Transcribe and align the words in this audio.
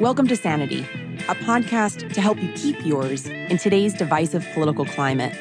Welcome 0.00 0.28
to 0.28 0.36
Sanity, 0.36 0.80
a 1.28 1.34
podcast 1.34 2.14
to 2.14 2.22
help 2.22 2.42
you 2.42 2.50
keep 2.54 2.86
yours 2.86 3.26
in 3.26 3.58
today's 3.58 3.92
divisive 3.92 4.48
political 4.54 4.86
climate. 4.86 5.36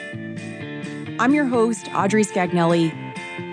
I'm 1.17 1.33
your 1.33 1.45
host, 1.45 1.87
Audrey 1.95 2.25
Scagnelli, 2.25 2.91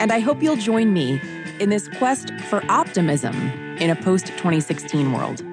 and 0.01 0.11
I 0.11 0.19
hope 0.19 0.43
you'll 0.43 0.57
join 0.57 0.93
me 0.93 1.21
in 1.61 1.71
this 1.71 1.87
quest 1.99 2.33
for 2.49 2.61
optimism 2.69 3.37
in 3.79 3.89
a 3.89 3.95
post 3.95 4.27
2016 4.27 5.13
world. 5.13 5.45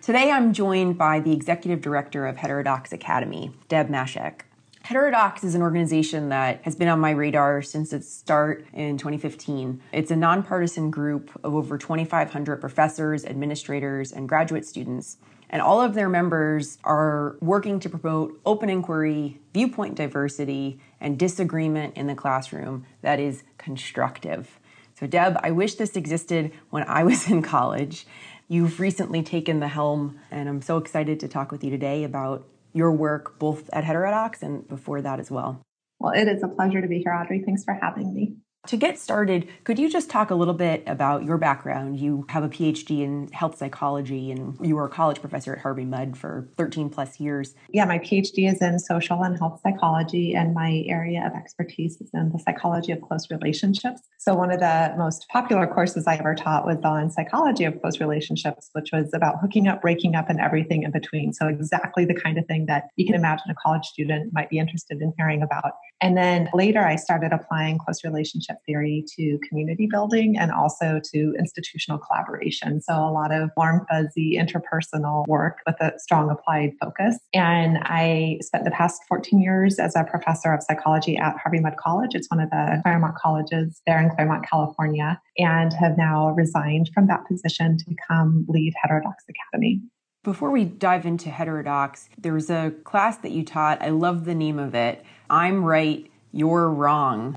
Today, 0.00 0.30
I'm 0.30 0.54
joined 0.54 0.96
by 0.96 1.20
the 1.20 1.34
executive 1.34 1.82
director 1.82 2.26
of 2.26 2.38
Heterodox 2.38 2.94
Academy, 2.94 3.50
Deb 3.68 3.90
Mashek. 3.90 4.45
Heterodox 4.86 5.42
is 5.42 5.56
an 5.56 5.62
organization 5.62 6.28
that 6.28 6.62
has 6.62 6.76
been 6.76 6.86
on 6.86 7.00
my 7.00 7.10
radar 7.10 7.60
since 7.60 7.92
its 7.92 8.08
start 8.08 8.64
in 8.72 8.96
2015. 8.96 9.82
It's 9.90 10.12
a 10.12 10.16
nonpartisan 10.16 10.92
group 10.92 11.32
of 11.42 11.56
over 11.56 11.76
2,500 11.76 12.60
professors, 12.60 13.24
administrators, 13.24 14.12
and 14.12 14.28
graduate 14.28 14.64
students. 14.64 15.16
And 15.50 15.60
all 15.60 15.80
of 15.80 15.94
their 15.94 16.08
members 16.08 16.78
are 16.84 17.34
working 17.40 17.80
to 17.80 17.90
promote 17.90 18.40
open 18.46 18.70
inquiry, 18.70 19.40
viewpoint 19.52 19.96
diversity, 19.96 20.78
and 21.00 21.18
disagreement 21.18 21.96
in 21.96 22.06
the 22.06 22.14
classroom 22.14 22.86
that 23.02 23.18
is 23.18 23.42
constructive. 23.58 24.60
So, 24.94 25.08
Deb, 25.08 25.36
I 25.42 25.50
wish 25.50 25.74
this 25.74 25.96
existed 25.96 26.52
when 26.70 26.84
I 26.84 27.02
was 27.02 27.28
in 27.28 27.42
college. 27.42 28.06
You've 28.46 28.78
recently 28.78 29.24
taken 29.24 29.58
the 29.58 29.66
helm, 29.66 30.20
and 30.30 30.48
I'm 30.48 30.62
so 30.62 30.76
excited 30.76 31.18
to 31.18 31.26
talk 31.26 31.50
with 31.50 31.64
you 31.64 31.70
today 31.70 32.04
about 32.04 32.46
your 32.76 32.92
work 32.92 33.38
both 33.38 33.70
at 33.72 33.84
Heterodox 33.84 34.42
and 34.42 34.68
before 34.68 35.00
that 35.02 35.18
as 35.18 35.30
well. 35.30 35.62
Well, 35.98 36.12
it 36.12 36.28
is 36.28 36.42
a 36.42 36.48
pleasure 36.48 36.82
to 36.82 36.88
be 36.88 36.98
here, 36.98 37.14
Audrey. 37.14 37.42
Thanks 37.44 37.64
for 37.64 37.72
having 37.72 38.12
me. 38.12 38.36
To 38.66 38.76
get 38.76 38.98
started, 38.98 39.48
could 39.62 39.78
you 39.78 39.88
just 39.88 40.10
talk 40.10 40.30
a 40.30 40.34
little 40.34 40.54
bit 40.54 40.82
about 40.88 41.24
your 41.24 41.38
background? 41.38 42.00
You 42.00 42.26
have 42.30 42.42
a 42.42 42.48
PhD 42.48 43.02
in 43.02 43.28
health 43.28 43.58
psychology 43.58 44.32
and 44.32 44.56
you 44.60 44.74
were 44.74 44.86
a 44.86 44.88
college 44.88 45.20
professor 45.20 45.54
at 45.54 45.60
Harvey 45.60 45.84
Mudd 45.84 46.16
for 46.16 46.48
13 46.56 46.90
plus 46.90 47.20
years. 47.20 47.54
Yeah, 47.70 47.84
my 47.84 48.00
PhD 48.00 48.50
is 48.50 48.60
in 48.60 48.80
social 48.80 49.22
and 49.22 49.38
health 49.38 49.60
psychology, 49.62 50.34
and 50.34 50.52
my 50.52 50.82
area 50.88 51.24
of 51.24 51.34
expertise 51.34 52.00
is 52.00 52.10
in 52.12 52.32
the 52.32 52.40
psychology 52.40 52.90
of 52.90 53.00
close 53.02 53.30
relationships. 53.30 54.00
So, 54.18 54.34
one 54.34 54.50
of 54.50 54.58
the 54.58 54.94
most 54.98 55.26
popular 55.28 55.68
courses 55.68 56.06
I 56.08 56.16
ever 56.16 56.34
taught 56.34 56.66
was 56.66 56.78
on 56.82 57.10
psychology 57.10 57.64
of 57.64 57.80
close 57.80 58.00
relationships, 58.00 58.70
which 58.72 58.90
was 58.92 59.10
about 59.14 59.36
hooking 59.40 59.68
up, 59.68 59.80
breaking 59.80 60.16
up, 60.16 60.28
and 60.28 60.40
everything 60.40 60.82
in 60.82 60.90
between. 60.90 61.32
So, 61.32 61.46
exactly 61.46 62.04
the 62.04 62.14
kind 62.14 62.36
of 62.36 62.46
thing 62.46 62.66
that 62.66 62.88
you 62.96 63.06
can 63.06 63.14
imagine 63.14 63.48
a 63.48 63.54
college 63.54 63.84
student 63.84 64.32
might 64.32 64.50
be 64.50 64.58
interested 64.58 65.00
in 65.00 65.12
hearing 65.16 65.42
about. 65.42 65.72
And 66.00 66.16
then 66.16 66.48
later, 66.52 66.84
I 66.84 66.96
started 66.96 67.32
applying 67.32 67.78
close 67.78 68.02
relationship 68.02 68.55
theory 68.64 69.04
to 69.16 69.38
community 69.48 69.88
building 69.90 70.36
and 70.38 70.50
also 70.50 71.00
to 71.12 71.34
institutional 71.38 71.98
collaboration. 71.98 72.80
So, 72.80 72.94
a 72.94 73.12
lot 73.12 73.32
of 73.32 73.50
warm, 73.56 73.84
fuzzy 73.90 74.38
interpersonal 74.38 75.26
work 75.26 75.58
with 75.66 75.76
a 75.80 75.92
strong 75.98 76.30
applied 76.30 76.72
focus. 76.80 77.18
And 77.34 77.78
I 77.82 78.38
spent 78.40 78.64
the 78.64 78.70
past 78.70 79.02
14 79.08 79.40
years 79.40 79.78
as 79.78 79.96
a 79.96 80.04
professor 80.04 80.52
of 80.52 80.62
psychology 80.62 81.16
at 81.16 81.36
Harvey 81.38 81.60
Mudd 81.60 81.76
College. 81.76 82.14
It's 82.14 82.28
one 82.30 82.40
of 82.40 82.50
the 82.50 82.80
Claremont 82.82 83.16
colleges 83.16 83.80
there 83.86 84.00
in 84.00 84.10
Claremont, 84.10 84.46
California, 84.48 85.20
and 85.38 85.72
have 85.72 85.98
now 85.98 86.30
resigned 86.30 86.90
from 86.94 87.06
that 87.08 87.26
position 87.26 87.76
to 87.78 87.84
become 87.88 88.46
lead 88.48 88.72
Heterodox 88.82 89.24
Academy. 89.28 89.80
Before 90.26 90.50
we 90.50 90.64
dive 90.64 91.06
into 91.06 91.30
heterodox, 91.30 92.08
there 92.18 92.32
was 92.32 92.50
a 92.50 92.72
class 92.82 93.16
that 93.18 93.30
you 93.30 93.44
taught. 93.44 93.80
I 93.80 93.90
love 93.90 94.24
the 94.24 94.34
name 94.34 94.58
of 94.58 94.74
it. 94.74 95.04
I'm 95.30 95.62
right, 95.62 96.10
you're 96.32 96.68
wrong. 96.68 97.36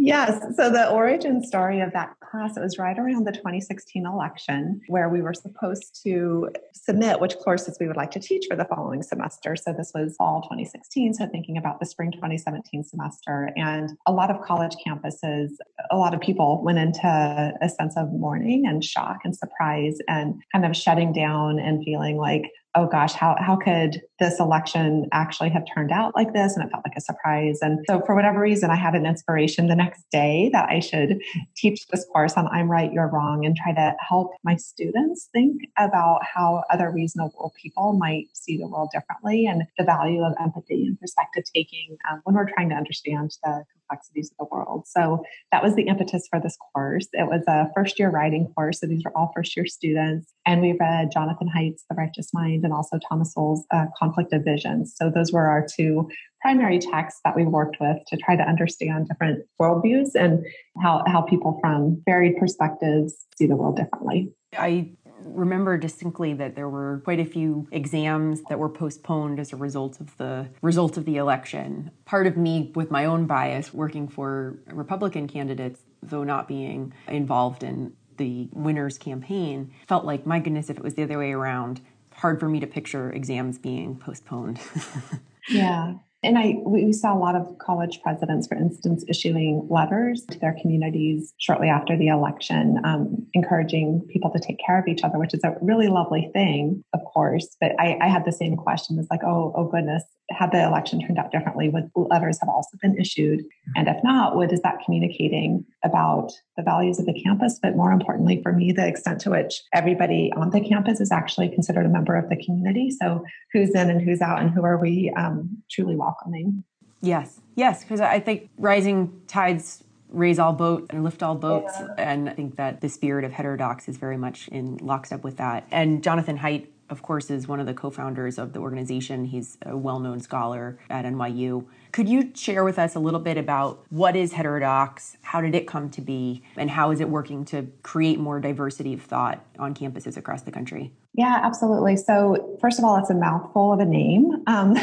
Yes. 0.00 0.40
So 0.56 0.70
the 0.70 0.88
origin 0.88 1.44
story 1.44 1.80
of 1.80 1.92
that 1.92 2.14
class, 2.20 2.56
it 2.56 2.60
was 2.60 2.78
right 2.78 2.96
around 2.96 3.26
the 3.26 3.32
2016 3.32 4.06
election 4.06 4.80
where 4.86 5.08
we 5.08 5.20
were 5.20 5.34
supposed 5.34 6.00
to 6.04 6.50
submit 6.72 7.20
which 7.20 7.36
courses 7.38 7.76
we 7.80 7.88
would 7.88 7.96
like 7.96 8.12
to 8.12 8.20
teach 8.20 8.46
for 8.48 8.56
the 8.56 8.64
following 8.64 9.02
semester. 9.02 9.56
So 9.56 9.72
this 9.72 9.90
was 9.92 10.14
fall 10.16 10.42
2016. 10.42 11.14
So 11.14 11.26
thinking 11.26 11.58
about 11.58 11.80
the 11.80 11.86
spring 11.86 12.12
2017 12.12 12.84
semester. 12.84 13.50
And 13.56 13.90
a 14.06 14.12
lot 14.12 14.30
of 14.30 14.40
college 14.40 14.76
campuses, 14.86 15.50
a 15.90 15.96
lot 15.96 16.14
of 16.14 16.20
people 16.20 16.62
went 16.62 16.78
into 16.78 17.52
a 17.60 17.68
sense 17.68 17.96
of 17.96 18.12
mourning 18.12 18.66
and 18.66 18.84
shock 18.84 19.18
and 19.24 19.36
surprise 19.36 19.98
and 20.06 20.40
kind 20.52 20.64
of 20.64 20.76
shutting 20.76 21.12
down 21.12 21.58
and 21.58 21.82
feeling 21.84 22.18
like, 22.18 22.52
oh 22.78 22.86
gosh, 22.86 23.12
how, 23.12 23.36
how 23.40 23.56
could 23.56 24.00
this 24.20 24.38
election 24.38 25.06
actually 25.12 25.50
have 25.50 25.64
turned 25.72 25.90
out 25.90 26.14
like 26.14 26.32
this? 26.32 26.54
And 26.54 26.64
it 26.64 26.70
felt 26.70 26.84
like 26.86 26.96
a 26.96 27.00
surprise. 27.00 27.58
And 27.60 27.84
so, 27.88 28.00
for 28.06 28.14
whatever 28.14 28.40
reason, 28.40 28.70
I 28.70 28.76
had 28.76 28.94
an 28.94 29.04
inspiration 29.04 29.66
the 29.66 29.74
next 29.74 30.04
day 30.12 30.48
that 30.52 30.68
I 30.68 30.78
should 30.78 31.20
teach 31.56 31.86
this 31.88 32.06
course 32.12 32.34
on 32.34 32.46
I'm 32.48 32.70
right, 32.70 32.92
you're 32.92 33.08
wrong, 33.08 33.44
and 33.44 33.56
try 33.56 33.74
to 33.74 33.96
help 34.00 34.32
my 34.44 34.54
students 34.56 35.28
think 35.32 35.62
about 35.76 36.20
how 36.22 36.62
other 36.70 36.90
reasonable 36.90 37.52
people 37.60 37.94
might 37.94 38.26
see 38.32 38.56
the 38.56 38.68
world 38.68 38.90
differently 38.92 39.46
and 39.46 39.64
the 39.76 39.84
value 39.84 40.22
of 40.22 40.34
empathy 40.40 40.84
and 40.86 40.98
perspective 41.00 41.44
taking 41.54 41.96
um, 42.10 42.20
when 42.24 42.36
we're 42.36 42.48
trying 42.48 42.68
to 42.68 42.76
understand 42.76 43.32
the 43.42 43.64
complexities 43.88 44.30
of 44.30 44.46
the 44.46 44.54
world. 44.54 44.86
So 44.86 45.22
that 45.52 45.62
was 45.62 45.74
the 45.74 45.82
impetus 45.82 46.26
for 46.30 46.40
this 46.40 46.56
course. 46.72 47.08
It 47.12 47.26
was 47.28 47.42
a 47.48 47.68
first 47.74 47.98
year 47.98 48.10
writing 48.10 48.52
course. 48.54 48.80
So 48.80 48.86
these 48.86 49.02
are 49.04 49.12
all 49.14 49.32
first 49.34 49.56
year 49.56 49.66
students. 49.66 50.32
And 50.46 50.60
we 50.60 50.76
read 50.78 51.10
Jonathan 51.12 51.48
Haidt's 51.48 51.84
The 51.88 51.96
Righteous 51.96 52.30
Mind 52.32 52.64
and 52.64 52.72
also 52.72 52.98
Thomas 53.08 53.34
Sowell's 53.34 53.64
uh, 53.70 53.86
Conflict 53.98 54.32
of 54.32 54.44
Visions. 54.44 54.94
So 54.96 55.10
those 55.10 55.32
were 55.32 55.46
our 55.46 55.66
two 55.66 56.08
primary 56.40 56.78
texts 56.78 57.20
that 57.24 57.34
we 57.34 57.44
worked 57.44 57.78
with 57.80 57.98
to 58.06 58.16
try 58.16 58.36
to 58.36 58.42
understand 58.42 59.08
different 59.08 59.44
worldviews 59.60 60.10
and 60.14 60.44
how, 60.80 61.02
how 61.06 61.22
people 61.22 61.58
from 61.60 62.00
varied 62.04 62.36
perspectives 62.38 63.14
see 63.36 63.46
the 63.46 63.56
world 63.56 63.76
differently. 63.76 64.32
I 64.56 64.90
remember 65.22 65.76
distinctly 65.76 66.34
that 66.34 66.54
there 66.54 66.68
were 66.68 67.00
quite 67.04 67.20
a 67.20 67.24
few 67.24 67.66
exams 67.70 68.42
that 68.48 68.58
were 68.58 68.68
postponed 68.68 69.38
as 69.40 69.52
a 69.52 69.56
result 69.56 70.00
of 70.00 70.16
the 70.16 70.48
result 70.62 70.96
of 70.96 71.04
the 71.04 71.16
election. 71.16 71.90
Part 72.04 72.26
of 72.26 72.36
me, 72.36 72.72
with 72.74 72.90
my 72.90 73.04
own 73.04 73.26
bias, 73.26 73.72
working 73.72 74.08
for 74.08 74.58
Republican 74.66 75.28
candidates, 75.28 75.80
though 76.02 76.24
not 76.24 76.48
being 76.48 76.92
involved 77.06 77.62
in 77.62 77.92
the 78.16 78.48
winner's 78.52 78.98
campaign, 78.98 79.72
felt 79.86 80.04
like, 80.04 80.26
my 80.26 80.38
goodness, 80.40 80.70
if 80.70 80.76
it 80.76 80.82
was 80.82 80.94
the 80.94 81.04
other 81.04 81.18
way 81.18 81.32
around, 81.32 81.80
hard 82.14 82.40
for 82.40 82.48
me 82.48 82.60
to 82.60 82.66
picture 82.66 83.12
exams 83.12 83.58
being 83.58 83.96
postponed. 83.96 84.60
yeah. 85.48 85.94
And 86.22 86.36
I 86.36 86.56
we 86.66 86.92
saw 86.92 87.14
a 87.14 87.18
lot 87.18 87.36
of 87.36 87.58
college 87.58 88.00
presidents, 88.02 88.48
for 88.48 88.56
instance, 88.56 89.04
issuing 89.08 89.66
letters 89.70 90.24
to 90.30 90.38
their 90.38 90.56
communities 90.60 91.32
shortly 91.38 91.68
after 91.68 91.96
the 91.96 92.08
election, 92.08 92.80
um, 92.84 93.24
encouraging 93.34 94.04
people 94.10 94.30
to 94.30 94.40
take 94.40 94.58
care 94.64 94.80
of 94.80 94.88
each 94.88 95.04
other, 95.04 95.18
which 95.18 95.32
is 95.32 95.44
a 95.44 95.56
really 95.62 95.86
lovely 95.86 96.28
thing, 96.32 96.82
of 96.92 97.04
course. 97.04 97.56
But 97.60 97.72
I, 97.78 97.98
I 98.02 98.08
had 98.08 98.24
the 98.24 98.32
same 98.32 98.56
question: 98.56 98.98
"Is 98.98 99.06
like, 99.10 99.22
oh, 99.22 99.52
oh 99.54 99.66
goodness, 99.66 100.02
had 100.30 100.52
the 100.52 100.62
election 100.62 101.00
turned 101.00 101.18
out 101.18 101.32
differently, 101.32 101.68
would 101.68 101.90
letters 101.94 102.38
have 102.40 102.48
also 102.48 102.76
been 102.82 102.98
issued? 102.98 103.44
And 103.76 103.88
if 103.88 103.96
not, 104.04 104.36
what 104.36 104.52
is 104.52 104.60
that 104.60 104.78
communicating 104.84 105.64
about 105.84 106.32
the 106.56 106.62
values 106.62 106.98
of 106.98 107.06
the 107.06 107.18
campus? 107.22 107.58
But 107.62 107.76
more 107.76 107.92
importantly, 107.92 108.42
for 108.42 108.52
me, 108.52 108.72
the 108.72 108.86
extent 108.86 109.20
to 109.22 109.30
which 109.30 109.62
everybody 109.72 110.32
on 110.36 110.50
the 110.50 110.60
campus 110.60 111.00
is 111.00 111.10
actually 111.10 111.48
considered 111.48 111.86
a 111.86 111.88
member 111.88 112.16
of 112.16 112.28
the 112.28 112.36
community. 112.36 112.90
So 112.90 113.24
who's 113.52 113.70
in 113.70 113.90
and 113.90 114.02
who's 114.02 114.20
out, 114.20 114.40
and 114.40 114.50
who 114.50 114.64
are 114.64 114.76
we 114.78 115.12
um, 115.16 115.62
truly 115.70 115.96
welcoming? 115.96 116.64
Yes, 117.00 117.40
yes, 117.54 117.82
because 117.82 118.00
I 118.00 118.20
think 118.20 118.50
rising 118.58 119.22
tides 119.28 119.84
raise 120.10 120.38
all 120.38 120.52
boats 120.52 120.86
and 120.90 121.04
lift 121.04 121.22
all 121.22 121.34
boats. 121.34 121.72
Yeah. 121.78 121.94
And 121.98 122.28
I 122.28 122.32
think 122.32 122.56
that 122.56 122.80
the 122.80 122.88
spirit 122.88 123.24
of 123.24 123.32
heterodox 123.32 123.88
is 123.88 123.98
very 123.98 124.16
much 124.16 124.48
in 124.48 124.78
lockstep 124.78 125.22
with 125.22 125.36
that. 125.36 125.66
And 125.70 126.02
Jonathan 126.02 126.38
Haidt 126.38 126.66
of 126.90 127.02
course, 127.02 127.30
is 127.30 127.46
one 127.46 127.60
of 127.60 127.66
the 127.66 127.74
co 127.74 127.90
founders 127.90 128.38
of 128.38 128.52
the 128.52 128.60
organization. 128.60 129.24
He's 129.24 129.58
a 129.64 129.76
well 129.76 130.00
known 130.00 130.20
scholar 130.20 130.78
at 130.90 131.04
NYU. 131.04 131.66
Could 131.92 132.08
you 132.08 132.30
share 132.34 132.64
with 132.64 132.78
us 132.78 132.94
a 132.94 132.98
little 132.98 133.20
bit 133.20 133.36
about 133.36 133.84
what 133.90 134.16
is 134.16 134.32
heterodox? 134.32 135.16
How 135.22 135.40
did 135.40 135.54
it 135.54 135.66
come 135.66 135.90
to 135.90 136.00
be? 136.00 136.42
And 136.56 136.70
how 136.70 136.90
is 136.90 137.00
it 137.00 137.08
working 137.08 137.44
to 137.46 137.66
create 137.82 138.18
more 138.18 138.40
diversity 138.40 138.94
of 138.94 139.02
thought 139.02 139.44
on 139.58 139.74
campuses 139.74 140.16
across 140.16 140.42
the 140.42 140.52
country? 140.52 140.92
Yeah, 141.14 141.40
absolutely. 141.42 141.96
So, 141.96 142.58
first 142.60 142.78
of 142.78 142.84
all, 142.84 142.96
it's 142.96 143.10
a 143.10 143.14
mouthful 143.14 143.72
of 143.72 143.80
a 143.80 143.84
name 143.84 144.44
um, 144.46 144.76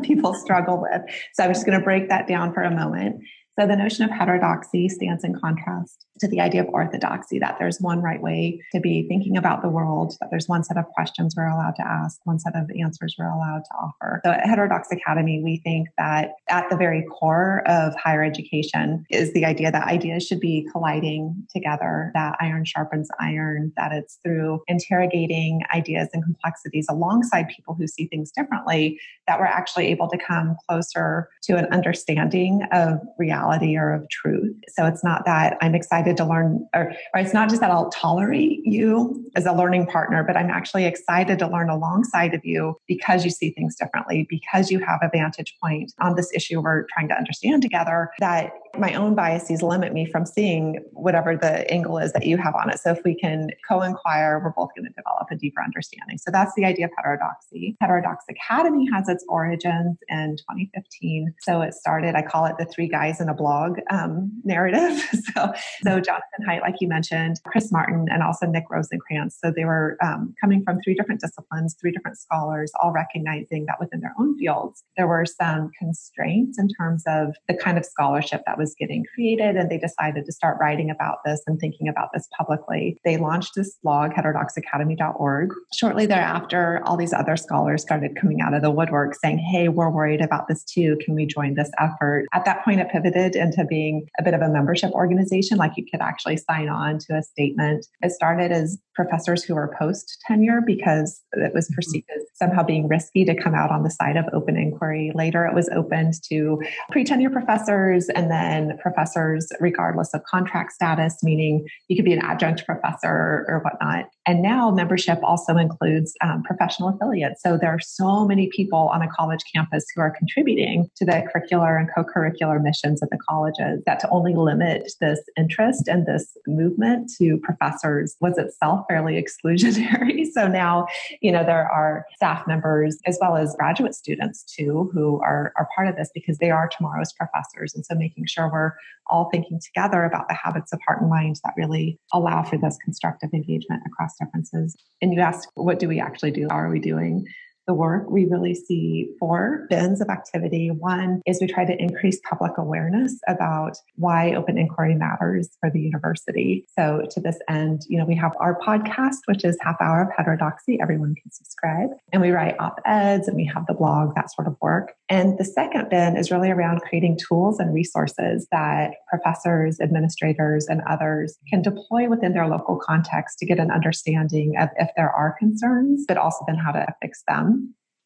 people 0.02 0.34
struggle 0.34 0.80
with. 0.82 1.02
So, 1.32 1.44
I'm 1.44 1.50
just 1.50 1.64
going 1.64 1.78
to 1.78 1.84
break 1.84 2.08
that 2.08 2.26
down 2.26 2.52
for 2.52 2.62
a 2.62 2.70
moment. 2.70 3.22
So, 3.58 3.66
the 3.66 3.76
notion 3.76 4.04
of 4.04 4.10
heterodoxy 4.10 4.88
stands 4.88 5.24
in 5.24 5.38
contrast 5.38 6.06
to 6.20 6.28
the 6.28 6.40
idea 6.40 6.62
of 6.62 6.68
orthodoxy 6.68 7.38
that 7.38 7.56
there's 7.58 7.80
one 7.80 8.00
right 8.00 8.22
way 8.22 8.62
to 8.72 8.80
be 8.80 9.06
thinking 9.08 9.36
about 9.36 9.60
the 9.60 9.68
world, 9.68 10.16
that 10.20 10.30
there's 10.30 10.48
one 10.48 10.62
set 10.64 10.78
of 10.78 10.86
questions 10.86 11.34
we're 11.36 11.48
allowed 11.48 11.74
to 11.76 11.86
ask, 11.86 12.18
one 12.24 12.38
set 12.38 12.54
of 12.56 12.70
answers 12.80 13.16
we're 13.18 13.30
allowed 13.30 13.62
to 13.64 13.74
offer. 13.74 14.20
So 14.24 14.30
at 14.30 14.46
Heterodox 14.46 14.88
Academy, 14.90 15.42
we 15.42 15.58
think 15.58 15.88
that 15.98 16.32
at 16.48 16.70
the 16.70 16.76
very 16.76 17.04
core 17.10 17.62
of 17.66 17.94
higher 17.96 18.22
education 18.22 19.04
is 19.10 19.32
the 19.32 19.44
idea 19.44 19.70
that 19.70 19.86
ideas 19.86 20.26
should 20.26 20.40
be 20.40 20.66
colliding 20.72 21.46
together, 21.54 22.10
that 22.14 22.36
iron 22.40 22.64
sharpens 22.64 23.08
iron, 23.20 23.72
that 23.76 23.92
it's 23.92 24.18
through 24.22 24.62
interrogating 24.66 25.60
ideas 25.74 26.08
and 26.14 26.22
complexities 26.22 26.86
alongside 26.88 27.48
people 27.48 27.74
who 27.74 27.86
see 27.86 28.06
things 28.06 28.30
differently 28.30 28.98
that 29.26 29.38
we're 29.38 29.46
actually 29.46 29.88
able 29.88 30.08
to 30.08 30.18
come 30.18 30.56
closer 30.68 31.28
to 31.42 31.56
an 31.56 31.66
understanding 31.66 32.62
of 32.72 33.00
reality 33.18 33.41
reality 33.42 33.76
or 33.76 33.92
of 33.92 34.08
truth. 34.08 34.56
So 34.68 34.86
it's 34.86 35.02
not 35.04 35.24
that 35.24 35.56
I'm 35.60 35.74
excited 35.74 36.16
to 36.18 36.24
learn, 36.24 36.66
or, 36.74 36.92
or 37.14 37.20
it's 37.20 37.34
not 37.34 37.48
just 37.48 37.60
that 37.60 37.70
I'll 37.70 37.90
tolerate 37.90 38.60
you 38.64 39.24
as 39.36 39.46
a 39.46 39.52
learning 39.52 39.86
partner, 39.86 40.24
but 40.24 40.36
I'm 40.36 40.50
actually 40.50 40.84
excited 40.84 41.38
to 41.40 41.48
learn 41.48 41.68
alongside 41.68 42.34
of 42.34 42.44
you 42.44 42.76
because 42.86 43.24
you 43.24 43.30
see 43.30 43.50
things 43.50 43.76
differently, 43.76 44.26
because 44.28 44.70
you 44.70 44.78
have 44.80 45.00
a 45.02 45.10
vantage 45.12 45.56
point 45.62 45.92
on 46.00 46.14
this 46.14 46.30
issue 46.34 46.60
we're 46.60 46.84
trying 46.92 47.08
to 47.08 47.14
understand 47.14 47.62
together 47.62 48.10
that 48.20 48.52
my 48.78 48.94
own 48.94 49.14
biases 49.14 49.62
limit 49.62 49.92
me 49.92 50.06
from 50.06 50.24
seeing 50.24 50.78
whatever 50.92 51.36
the 51.36 51.70
angle 51.70 51.98
is 51.98 52.12
that 52.12 52.26
you 52.26 52.38
have 52.38 52.54
on 52.54 52.70
it. 52.70 52.78
So 52.78 52.90
if 52.90 53.00
we 53.04 53.14
can 53.14 53.50
co-inquire, 53.68 54.40
we're 54.42 54.52
both 54.52 54.70
going 54.74 54.86
to 54.86 54.94
develop 54.94 55.28
a 55.30 55.36
deeper 55.36 55.62
understanding. 55.62 56.18
So 56.18 56.30
that's 56.30 56.54
the 56.54 56.64
idea 56.64 56.86
of 56.86 56.92
heterodoxy. 56.96 57.76
Heterodox 57.80 58.24
Academy 58.30 58.88
has 58.92 59.08
its 59.08 59.24
origins 59.28 59.98
in 60.08 60.36
2015. 60.38 61.34
So 61.40 61.60
it 61.60 61.74
started, 61.74 62.14
I 62.14 62.22
call 62.22 62.46
it 62.46 62.56
the 62.58 62.64
three 62.64 62.88
guys 62.88 63.20
in 63.20 63.28
a 63.28 63.34
blog 63.34 63.78
um, 63.90 64.32
narrative. 64.44 64.98
so, 65.34 65.52
so 65.82 66.00
Jonathan 66.00 66.46
Haidt, 66.48 66.62
like 66.62 66.76
you 66.80 66.88
mentioned, 66.88 67.40
Chris 67.44 67.70
Martin, 67.70 68.06
and 68.10 68.22
also 68.22 68.46
Nick 68.46 68.64
Rosenkranz. 68.70 69.32
So 69.32 69.52
they 69.54 69.66
were 69.66 69.98
um, 70.02 70.34
coming 70.40 70.62
from 70.64 70.78
three 70.82 70.94
different 70.94 71.20
disciplines, 71.20 71.76
three 71.78 71.92
different 71.92 72.18
scholars, 72.18 72.72
all 72.80 72.92
recognizing 72.92 73.66
that 73.66 73.78
within 73.78 74.00
their 74.00 74.14
own 74.18 74.38
fields, 74.38 74.82
there 74.96 75.06
were 75.06 75.26
some 75.26 75.70
constraints 75.78 76.58
in 76.58 76.68
terms 76.80 77.02
of 77.06 77.34
the 77.48 77.54
kind 77.54 77.76
of 77.76 77.84
scholarship 77.84 78.42
that 78.46 78.58
was 78.58 78.61
getting 78.78 79.04
created. 79.14 79.56
And 79.56 79.70
they 79.70 79.78
decided 79.78 80.24
to 80.24 80.32
start 80.32 80.58
writing 80.60 80.90
about 80.90 81.18
this 81.24 81.42
and 81.46 81.58
thinking 81.58 81.88
about 81.88 82.08
this 82.14 82.28
publicly. 82.36 82.98
They 83.04 83.16
launched 83.16 83.52
this 83.56 83.76
blog, 83.82 84.12
heterodoxacademy.org. 84.12 85.50
Shortly 85.74 86.06
thereafter, 86.06 86.82
all 86.84 86.96
these 86.96 87.12
other 87.12 87.36
scholars 87.36 87.82
started 87.82 88.16
coming 88.20 88.40
out 88.40 88.54
of 88.54 88.62
the 88.62 88.70
woodwork 88.70 89.14
saying, 89.14 89.38
Hey, 89.38 89.68
we're 89.68 89.90
worried 89.90 90.20
about 90.20 90.48
this 90.48 90.64
too. 90.64 90.96
Can 91.04 91.14
we 91.14 91.26
join 91.26 91.54
this 91.54 91.70
effort? 91.78 92.26
At 92.32 92.44
that 92.44 92.64
point, 92.64 92.80
it 92.80 92.88
pivoted 92.90 93.36
into 93.36 93.64
being 93.64 94.06
a 94.18 94.22
bit 94.22 94.34
of 94.34 94.40
a 94.40 94.48
membership 94.48 94.92
organization, 94.92 95.58
like 95.58 95.72
you 95.76 95.84
could 95.90 96.00
actually 96.00 96.36
sign 96.36 96.68
on 96.68 96.98
to 97.00 97.16
a 97.16 97.22
statement. 97.22 97.86
It 98.02 98.12
started 98.12 98.52
as 98.52 98.78
professors 98.94 99.42
who 99.42 99.54
were 99.54 99.74
post 99.78 100.18
tenure 100.26 100.60
because 100.64 101.22
it 101.32 101.54
was 101.54 101.66
mm-hmm. 101.66 101.74
perceived 101.74 102.08
as 102.14 102.22
somehow 102.34 102.62
being 102.62 102.88
risky 102.88 103.24
to 103.24 103.34
come 103.34 103.54
out 103.54 103.70
on 103.70 103.82
the 103.82 103.90
side 103.90 104.16
of 104.16 104.24
open 104.32 104.56
inquiry. 104.56 105.12
Later, 105.14 105.46
it 105.46 105.54
was 105.54 105.68
opened 105.70 106.14
to 106.28 106.60
pre 106.90 107.04
tenure 107.04 107.30
professors 107.30 108.08
and 108.10 108.30
then 108.30 108.51
professors, 108.80 109.48
regardless 109.60 110.14
of 110.14 110.22
contract 110.24 110.72
status, 110.72 111.16
meaning 111.22 111.66
you 111.88 111.96
could 111.96 112.04
be 112.04 112.12
an 112.12 112.22
adjunct 112.22 112.64
professor 112.64 113.44
or 113.48 113.60
whatnot. 113.62 114.06
And 114.26 114.42
now 114.42 114.70
membership 114.70 115.18
also 115.22 115.56
includes 115.56 116.14
um, 116.22 116.42
professional 116.44 116.88
affiliates. 116.88 117.42
So 117.42 117.58
there 117.58 117.70
are 117.70 117.80
so 117.80 118.26
many 118.26 118.48
people 118.54 118.90
on 118.92 119.02
a 119.02 119.08
college 119.08 119.40
campus 119.54 119.84
who 119.94 120.00
are 120.00 120.10
contributing 120.10 120.88
to 120.96 121.04
the 121.04 121.24
curricular 121.34 121.78
and 121.78 121.88
co 121.94 122.04
curricular 122.04 122.62
missions 122.62 123.02
of 123.02 123.10
the 123.10 123.18
colleges 123.28 123.82
that 123.86 124.00
to 124.00 124.08
only 124.10 124.34
limit 124.34 124.92
this 125.00 125.20
interest 125.36 125.88
and 125.88 126.06
this 126.06 126.36
movement 126.46 127.10
to 127.18 127.38
professors 127.38 128.16
was 128.20 128.38
itself 128.38 128.84
fairly 128.88 129.22
exclusionary. 129.22 130.26
so 130.32 130.46
now, 130.46 130.86
you 131.20 131.32
know, 131.32 131.44
there 131.44 131.70
are 131.70 132.06
staff 132.14 132.46
members 132.46 132.98
as 133.06 133.18
well 133.20 133.36
as 133.36 133.54
graduate 133.56 133.94
students 133.94 134.44
too 134.44 134.90
who 134.92 135.20
are, 135.22 135.52
are 135.56 135.68
part 135.74 135.88
of 135.88 135.96
this 135.96 136.10
because 136.14 136.38
they 136.38 136.50
are 136.50 136.68
tomorrow's 136.68 137.12
professors. 137.12 137.74
And 137.74 137.84
so 137.84 137.94
making 137.94 138.26
sure 138.26 138.41
we're 138.50 138.72
all 139.08 139.28
thinking 139.30 139.60
together 139.62 140.04
about 140.04 140.28
the 140.28 140.34
habits 140.34 140.72
of 140.72 140.80
heart 140.86 141.00
and 141.00 141.10
mind 141.10 141.36
that 141.44 141.54
really 141.56 141.98
allow 142.12 142.42
for 142.42 142.56
this 142.56 142.78
constructive 142.84 143.30
engagement 143.34 143.82
across 143.86 144.14
differences. 144.18 144.76
And 145.00 145.12
you 145.12 145.20
asked, 145.20 145.48
what 145.54 145.78
do 145.78 145.88
we 145.88 146.00
actually 146.00 146.30
do? 146.30 146.46
How 146.50 146.56
are 146.56 146.70
we 146.70 146.80
doing? 146.80 147.26
The 147.66 147.74
work, 147.74 148.10
we 148.10 148.24
really 148.26 148.54
see 148.54 149.10
four 149.18 149.66
bins 149.70 150.00
of 150.00 150.08
activity. 150.08 150.70
One 150.70 151.22
is 151.26 151.40
we 151.40 151.46
try 151.46 151.64
to 151.64 151.80
increase 151.80 152.20
public 152.28 152.52
awareness 152.58 153.18
about 153.28 153.76
why 153.96 154.34
open 154.34 154.58
inquiry 154.58 154.94
matters 154.94 155.48
for 155.60 155.70
the 155.70 155.80
university. 155.80 156.66
So 156.78 157.06
to 157.10 157.20
this 157.20 157.38
end, 157.48 157.82
you 157.88 157.98
know, 157.98 158.04
we 158.04 158.16
have 158.16 158.32
our 158.40 158.58
podcast, 158.60 159.18
which 159.26 159.44
is 159.44 159.56
half 159.60 159.76
hour 159.80 160.02
of 160.02 160.08
heterodoxy. 160.16 160.78
Everyone 160.80 161.14
can 161.14 161.30
subscribe 161.30 161.90
and 162.12 162.20
we 162.20 162.30
write 162.30 162.58
op-eds 162.58 163.28
and 163.28 163.36
we 163.36 163.44
have 163.54 163.66
the 163.66 163.74
blog, 163.74 164.14
that 164.14 164.32
sort 164.32 164.48
of 164.48 164.56
work. 164.60 164.92
And 165.08 165.38
the 165.38 165.44
second 165.44 165.90
bin 165.90 166.16
is 166.16 166.30
really 166.30 166.50
around 166.50 166.80
creating 166.80 167.18
tools 167.18 167.58
and 167.58 167.74
resources 167.74 168.46
that 168.50 168.92
professors, 169.08 169.78
administrators, 169.80 170.66
and 170.66 170.80
others 170.88 171.36
can 171.48 171.62
deploy 171.62 172.08
within 172.08 172.32
their 172.32 172.48
local 172.48 172.76
context 172.76 173.38
to 173.38 173.46
get 173.46 173.58
an 173.58 173.70
understanding 173.70 174.54
of 174.58 174.70
if 174.78 174.88
there 174.96 175.10
are 175.10 175.36
concerns, 175.38 176.04
but 176.08 176.16
also 176.16 176.44
then 176.46 176.56
how 176.56 176.72
to 176.72 176.86
fix 177.02 177.22
them. 177.28 177.51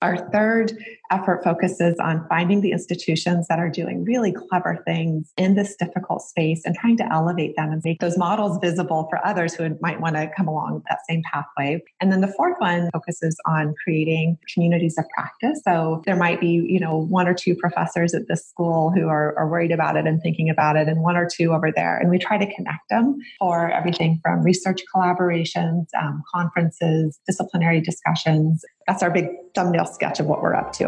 Our 0.07 0.31
third 0.31 0.73
effort 1.11 1.43
focuses 1.43 1.97
on 1.99 2.25
finding 2.29 2.61
the 2.61 2.71
institutions 2.71 3.49
that 3.49 3.59
are 3.59 3.69
doing 3.69 4.05
really 4.05 4.33
clever 4.33 4.81
things 4.85 5.33
in 5.37 5.57
this 5.57 5.75
difficult 5.75 6.23
space 6.23 6.63
and 6.65 6.77
trying 6.77 6.97
to 6.99 7.13
elevate 7.13 7.57
them 7.57 7.73
and 7.73 7.83
make 7.85 7.99
those 7.99 8.17
models 8.17 8.59
visible 8.63 9.09
for 9.11 9.25
others 9.27 9.55
who 9.55 9.77
might 9.81 10.01
want 10.01 10.15
to 10.15 10.31
come 10.37 10.47
along 10.47 10.85
that 10.89 11.01
same 11.09 11.23
pathway. 11.33 11.83
And 12.01 12.13
then 12.13 12.21
the 12.21 12.33
fourth 12.37 12.55
one 12.59 12.89
focuses 12.93 13.37
on 13.47 13.75
creating 13.83 14.39
communities 14.55 14.97
of 14.97 15.07
practice. 15.13 15.61
So 15.65 16.03
there 16.07 16.17
might 16.17 16.41
be, 16.41 16.65
you 16.69 16.79
know, 16.79 16.97
one 16.97 17.27
or 17.27 17.35
two 17.35 17.57
professors 17.57 18.15
at 18.15 18.29
this 18.29 18.47
school 18.47 18.93
who 18.93 19.09
are, 19.09 19.37
are 19.37 19.49
worried 19.49 19.73
about 19.73 19.97
it 19.97 20.07
and 20.07 20.23
thinking 20.23 20.51
about 20.51 20.77
it, 20.77 20.87
and 20.87 21.03
one 21.03 21.17
or 21.17 21.29
two 21.29 21.53
over 21.53 21.73
there. 21.75 21.99
And 21.99 22.11
we 22.11 22.19
try 22.19 22.39
to 22.39 22.55
connect 22.55 22.89
them 22.91 23.19
for 23.41 23.73
everything 23.73 24.21
from 24.23 24.43
research 24.43 24.83
collaborations, 24.95 25.87
um, 26.01 26.23
conferences, 26.33 27.19
disciplinary 27.27 27.81
discussions, 27.81 28.65
that's 28.87 29.03
our 29.03 29.11
big 29.11 29.29
thumbnail 29.55 29.87
sketch 29.87 30.21
of 30.21 30.27
what 30.27 30.43
we're 30.43 30.55
up 30.55 30.73
to. 30.75 30.87